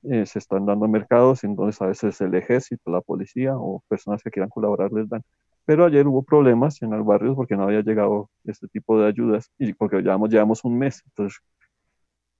[0.04, 4.30] eh, se están dando mercados, entonces a veces el ejército, la policía o personas que
[4.30, 5.22] quieran colaborar les dan.
[5.66, 9.50] Pero ayer hubo problemas en el barrio porque no había llegado este tipo de ayudas
[9.58, 11.02] y porque llevamos, llevamos un mes.
[11.06, 11.40] Entonces,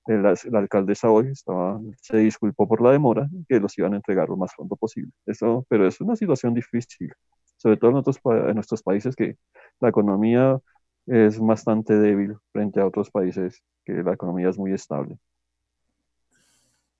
[0.07, 4.37] la alcaldesa hoy estaba, se disculpó por la demora, que los iban a entregar lo
[4.37, 5.11] más pronto posible.
[5.25, 7.13] Eso, pero es una situación difícil,
[7.61, 9.37] sobre todo en, otros, en nuestros países que
[9.79, 10.59] la economía
[11.05, 15.17] es bastante débil frente a otros países que la economía es muy estable.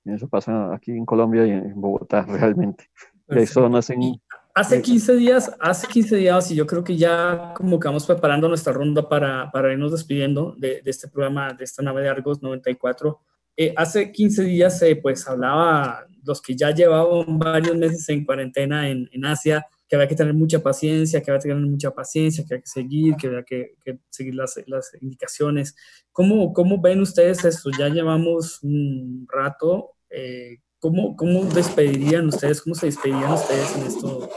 [0.04, 2.88] Y eso pasa aquí en Colombia y en Bogotá realmente.
[3.28, 4.20] Hay zonas en,
[4.54, 8.48] Hace 15 días, hace 15 días, y yo creo que ya como que vamos preparando
[8.48, 12.42] nuestra ronda para, para irnos despidiendo de, de, este programa, de esta nave de Argos
[12.42, 13.18] 94.
[13.56, 18.90] Eh, hace 15 días, eh, pues hablaba los que ya llevaban varios meses en cuarentena
[18.90, 22.42] en, en, Asia, que había que tener mucha paciencia, que había que tener mucha paciencia,
[22.48, 25.76] que había que seguir, que había que, que seguir las, las indicaciones.
[26.12, 27.68] ¿Cómo, ¿Cómo ven ustedes eso?
[27.78, 29.90] Ya llevamos un rato.
[30.08, 34.30] Eh, ¿Cómo, ¿Cómo despedirían ustedes, cómo se despedirían ustedes en esto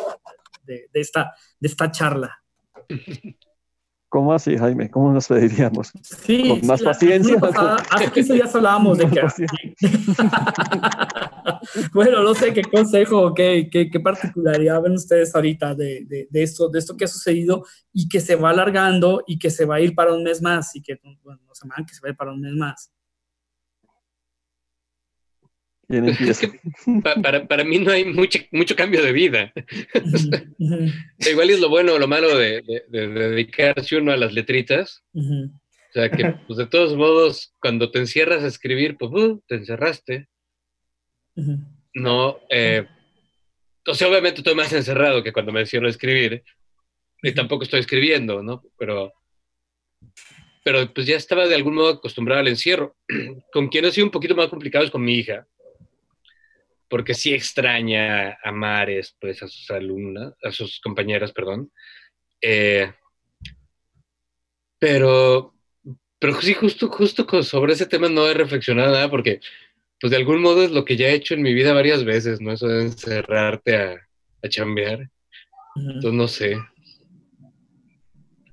[0.66, 2.38] de, de, esta, de esta charla?
[4.16, 4.90] ¿Cómo así, Jaime?
[4.90, 5.92] ¿Cómo nos pediríamos?
[6.02, 7.38] Sí, Con más paciencia.
[7.38, 9.20] Pasada, hace 15 días hablábamos de que...
[11.94, 16.44] bueno, no sé qué consejo, qué, qué, qué particularidad ven ustedes ahorita de, de, de,
[16.44, 19.76] esto, de esto que ha sucedido y que se va alargando y que se va
[19.76, 22.12] a ir para un mes más y que bueno, no se que se va a
[22.12, 22.95] ir para un mes más.
[25.88, 26.60] Es que
[27.22, 29.54] para, para, mí no hay mucho, mucho cambio de vida.
[31.20, 35.04] Igual es lo bueno o lo malo de, de, de, dedicarse uno a las letritas.
[35.14, 39.56] O sea que, pues de todos modos, cuando te encierras a escribir, pues uh, te
[39.56, 40.28] encerraste.
[41.94, 42.88] No, eh,
[43.86, 46.44] o sea, obviamente estoy más encerrado que cuando me encierro a escribir.
[47.22, 48.64] Y tampoco estoy escribiendo, ¿no?
[48.78, 49.14] Pero,
[50.64, 52.96] pero pues ya estaba de algún modo acostumbrado al encierro.
[53.52, 55.48] Con quien ha sido un poquito más complicado es con mi hija
[56.90, 61.72] porque sí extraña a Mares, pues a sus alumnas, a sus compañeras, perdón.
[62.42, 62.92] Eh,
[64.80, 65.54] pero,
[66.20, 69.40] pero sí, justo, justo sobre ese tema no he reflexionado nada porque,
[70.00, 72.42] pues de algún modo es lo que ya he hecho en mi vida varias veces,
[72.42, 72.52] ¿no?
[72.52, 74.08] Eso de encerrarte a,
[74.44, 75.10] a chambear.
[75.76, 76.58] Entonces, no sé.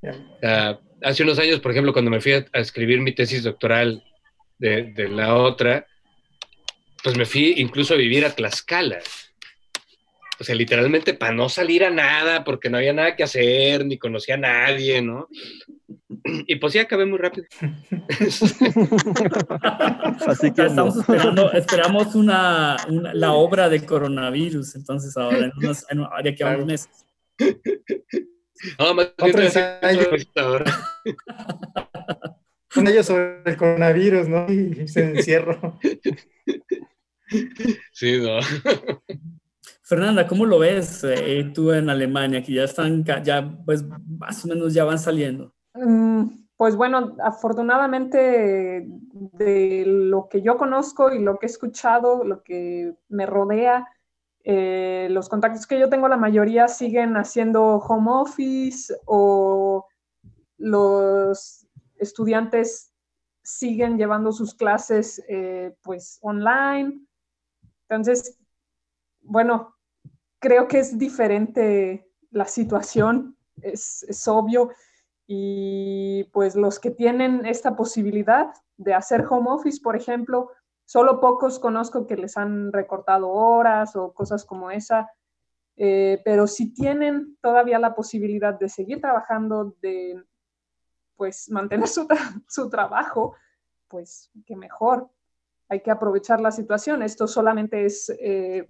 [0.02, 4.02] Uh, hace unos años, por ejemplo, cuando me fui a, a escribir mi tesis doctoral
[4.58, 5.86] de, de la otra,
[7.03, 8.98] pues me fui incluso a vivir a Tlaxcala.
[10.38, 13.98] O sea, literalmente para no salir a nada, porque no había nada que hacer, ni
[13.98, 15.28] conocía a nadie, ¿no?
[16.24, 17.46] Y pues ya acabé muy rápido.
[20.26, 25.86] Así que estamos esperando, esperamos una, una, la obra de coronavirus, entonces ahora, en, unos,
[25.90, 27.07] en de aquí a unos meses.
[28.78, 29.12] No, más
[30.36, 30.64] ahora.
[32.74, 34.53] Un ellos sobre el coronavirus, ¿no?
[34.53, 35.78] Y se encierro.
[37.92, 38.38] Sí, no.
[39.82, 43.84] Fernanda, ¿cómo lo ves eh, tú en Alemania, que ya están, ya pues
[44.18, 45.52] más o menos ya van saliendo?
[45.74, 52.42] Mm, pues bueno, afortunadamente de lo que yo conozco y lo que he escuchado, lo
[52.42, 53.86] que me rodea,
[54.44, 59.86] eh, los contactos que yo tengo, la mayoría siguen haciendo home office o
[60.56, 61.66] los
[61.96, 62.92] estudiantes
[63.42, 67.00] siguen llevando sus clases eh, pues online
[67.95, 68.38] entonces,
[69.20, 69.76] bueno,
[70.38, 74.70] creo que es diferente la situación, es, obvio,
[75.26, 80.51] y pues los que tienen esta posibilidad de hacer home office, por ejemplo,
[80.84, 85.11] solo pocos conozco que les han recortado horas o cosas como esa,
[85.76, 90.22] eh, pero si tienen todavía la posibilidad de seguir trabajando, de
[91.16, 92.07] pues mantener su,
[92.49, 93.36] su trabajo,
[93.88, 95.11] pues qué mejor.
[95.72, 97.02] Hay que aprovechar la situación.
[97.02, 98.66] Esto solamente es eh,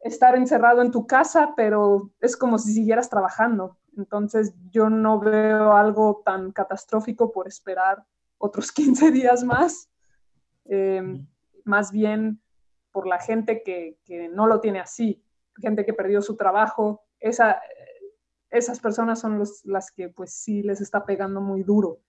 [0.00, 3.78] estar encerrado en tu casa, pero es como si siguieras trabajando.
[3.96, 8.04] Entonces yo no veo algo tan catastrófico por esperar
[8.36, 9.88] otros 15 días más.
[10.66, 11.26] Em,
[11.64, 12.42] más bien
[12.92, 15.24] por la gente que, que, no lo tiene así,
[15.56, 17.04] gente que perdió su trabajo.
[17.20, 17.62] Esa,
[18.50, 22.00] esas personas son las que pues sí les está pegando muy duro.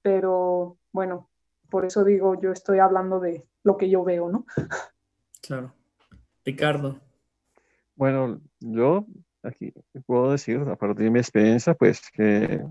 [0.00, 1.28] Pero bueno,
[1.72, 4.44] por eso digo, yo estoy hablando de lo que yo veo, ¿no?
[5.40, 5.72] Claro.
[6.44, 7.00] Ricardo.
[7.96, 9.06] Bueno, yo
[9.42, 9.72] aquí
[10.04, 12.62] puedo decir, a partir de mi experiencia, pues que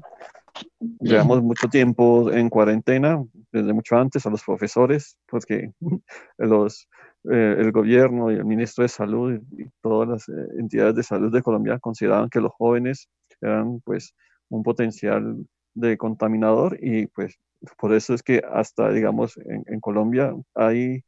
[0.99, 5.71] llevamos mucho tiempo en cuarentena, desde mucho antes a los profesores, porque
[6.37, 6.87] los,
[7.31, 11.33] eh, el gobierno y el ministro de Salud y, todas las eh, entidades de salud
[11.33, 13.09] de Colombia consideraban que los jóvenes
[13.41, 14.13] eran pues
[14.49, 15.43] un potencial
[15.73, 17.39] de contaminador y pues
[17.77, 21.03] por eso es que hasta digamos en, en Colombia hay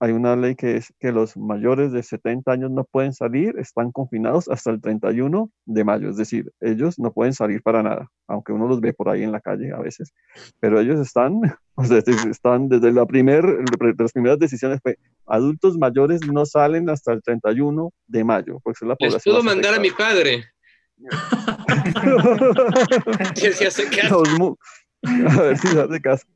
[0.00, 3.92] hay una ley que es que los mayores de 70 años no pueden salir, están
[3.92, 8.52] confinados hasta el 31 de mayo, es decir, ellos no pueden salir para nada, aunque
[8.52, 10.12] uno los ve por ahí en la calle a veces,
[10.60, 11.40] pero ellos están,
[11.74, 13.44] o sea, están desde la primer,
[13.98, 18.88] las primeras decisiones fue, adultos mayores no salen hasta el 31 de mayo, porque es
[18.88, 19.34] la población.
[19.34, 20.44] Les puedo mandar a mi padre.
[23.34, 24.22] que se hace caso.
[25.38, 26.26] A ver si hace caso.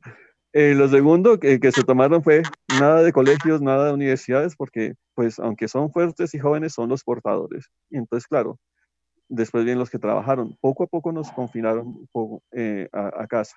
[0.53, 2.41] Eh, lo segundo que, que, se tomaron fue
[2.79, 7.03] nada de colegios, nada de universidades, porque pues aunque son fuertes y jóvenes, son los
[7.03, 7.69] portadores.
[7.91, 8.57] Y entonces, claro,
[9.29, 10.57] después vienen los que trabajaron.
[10.59, 12.07] Poco a poco nos confinaron
[12.51, 13.55] eh, a, casa.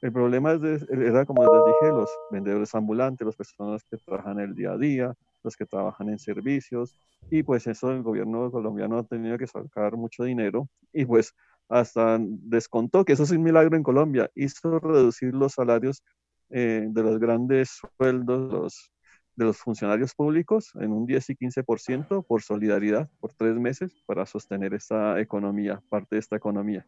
[0.00, 4.54] El problema es era, como les dije, los vendedores ambulantes, las personas que trabajan el
[4.54, 6.96] día a día, los que trabajan en servicios,
[7.30, 11.34] y pues eso el gobierno colombiano ha tenido que sacar mucho dinero, y pues
[11.72, 16.02] hasta descontó, que eso es un milagro en Colombia, hizo reducir los salarios
[16.50, 18.92] eh, de los grandes sueldos
[19.34, 24.26] de los funcionarios públicos en un 10 y 15% por solidaridad por tres meses para
[24.26, 26.86] sostener esta economía, parte de esta economía.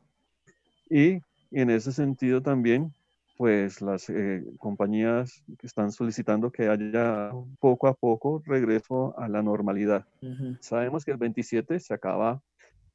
[0.91, 1.21] Y,
[1.51, 2.93] en ese sentido también,
[3.39, 10.05] pues las eh, compañías están solicitando que haya poco a poco regreso a la normalidad.
[10.61, 12.43] Sabemos que el 27 se acaba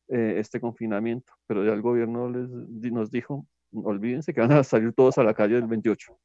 [0.09, 2.49] eh, este confinamiento, pero ya el gobierno les,
[2.91, 6.17] nos dijo, olvídense que van a salir todos a la calle el 28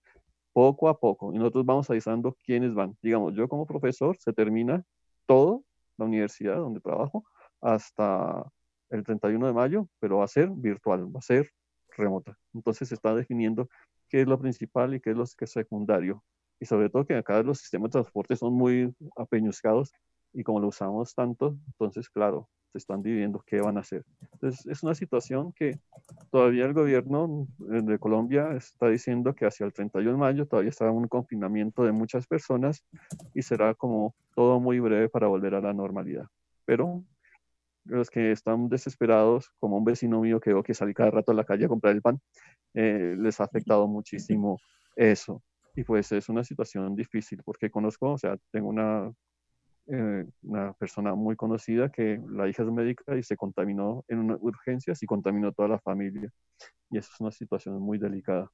[0.54, 1.34] poco a poco.
[1.34, 2.96] Y nosotros vamos avisando quiénes van.
[3.02, 4.82] Digamos, yo como profesor se termina
[5.26, 5.64] todo,
[5.98, 7.24] la universidad donde trabajo,
[7.60, 8.44] hasta
[8.90, 11.50] el 31 de mayo, pero va a ser virtual, va a ser
[11.96, 12.38] remota.
[12.54, 13.68] Entonces se está definiendo
[14.08, 16.24] qué es lo principal y qué es lo que es secundario.
[16.60, 19.92] Y sobre todo que acá los sistemas de transporte son muy apeñuscados
[20.32, 22.48] y como lo usamos tanto, entonces, claro,
[22.78, 24.04] están dividiendo qué van a hacer.
[24.32, 25.78] Entonces, es una situación que
[26.30, 30.90] todavía el gobierno de Colombia está diciendo que hacia el 31 de mayo todavía estará
[30.90, 32.84] un confinamiento de muchas personas
[33.34, 36.26] y será como todo muy breve para volver a la normalidad.
[36.64, 37.04] Pero
[37.84, 41.34] los que están desesperados, como un vecino mío que veo que sale cada rato a
[41.34, 42.20] la calle a comprar el pan,
[42.74, 44.58] eh, les ha afectado muchísimo
[44.96, 45.42] eso.
[45.76, 49.12] Y pues es una situación difícil porque conozco, o sea, tengo una
[49.86, 54.36] eh, una persona muy conocida que la hija es médica y se contaminó en una
[54.40, 56.30] urgencia y contaminó toda la familia.
[56.90, 58.50] Y eso es una situación muy delicada.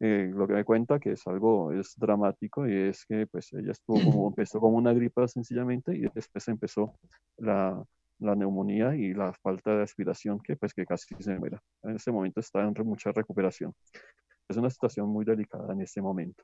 [0.00, 3.72] Eh, lo que me cuenta que es algo es dramático y es que pues ella
[3.72, 6.94] estuvo como, empezó como una gripa sencillamente y después empezó
[7.36, 7.84] la,
[8.18, 11.60] la neumonía y la falta de aspiración que pues que casi se muera.
[11.82, 13.74] En ese momento está en mucha recuperación.
[14.48, 16.42] Es una situación muy delicada en este momento.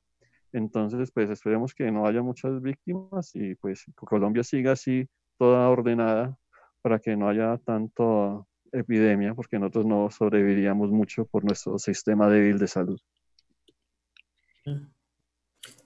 [0.52, 6.36] Entonces, pues esperemos que no haya muchas víctimas y pues Colombia siga así toda ordenada
[6.82, 12.58] para que no haya tanto epidemia, porque nosotros no sobreviviríamos mucho por nuestro sistema débil
[12.58, 13.00] de salud.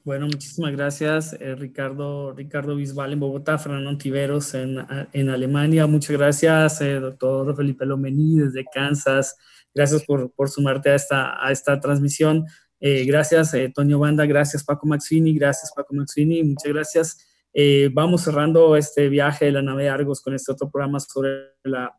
[0.02, 4.78] Bueno, muchísimas gracias, eh, Ricardo, Ricardo Bisbal en Bogotá, Fernando Antiveros en,
[5.12, 5.86] en Alemania.
[5.86, 9.36] Muchas gracias, eh, doctor Felipe Lomení desde Kansas.
[9.74, 12.46] Gracias por, por sumarte a esta, a esta transmisión.
[12.80, 17.29] Eh, gracias, eh, Toño Banda, gracias, Paco Maxini, gracias, Paco Maxini, muchas gracias.
[17.52, 21.54] Eh, vamos cerrando este viaje de la nave Argos con este otro programa sobre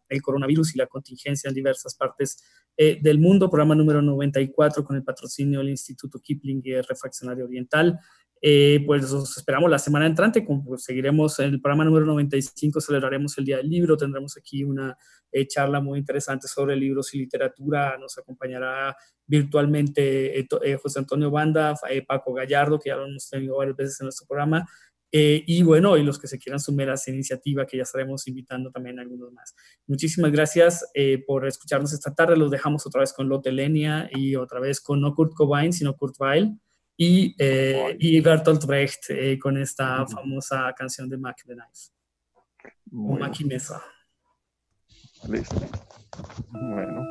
[0.10, 2.44] el coronavirus y la contingencia en diversas partes
[2.78, 8.00] del mundo, programa número 94 con el patrocinio del Instituto Kipling y el Refaccionario Oriental.
[8.42, 13.46] pues los esperamos la semana entrante, pues, seguiremos en el programa número 95, celebraremos el
[13.46, 14.98] Día del Libro, tendremos aquí una
[15.48, 18.96] charla muy interesante sobre libros y literatura, nos acompañará
[19.32, 23.78] virtualmente eh, eh, José Antonio Banda, eh, Paco Gallardo, que ya lo hemos tenido varias
[23.78, 24.68] veces en nuestro programa,
[25.12, 28.72] y bueno, y los que se quieran sumar a esa iniciativa, que ya estaremos invitando
[28.72, 29.54] también a algunos más.
[29.88, 30.86] Muchísimas gracias
[31.28, 32.38] por escucharnos esta tarde.
[32.38, 35.96] Los dejamos otra vez con Lotte Lenia y otra vez con no Kurt Cobain, sino
[35.96, 36.58] Kurt Weill.
[36.98, 41.90] y, eh, y Bertolt Brecht eh, con esta famosa canción de Mac the Knife.
[42.92, 43.82] O Muy Mackie Mesa.
[45.28, 45.56] listo.
[46.52, 47.02] Bueno.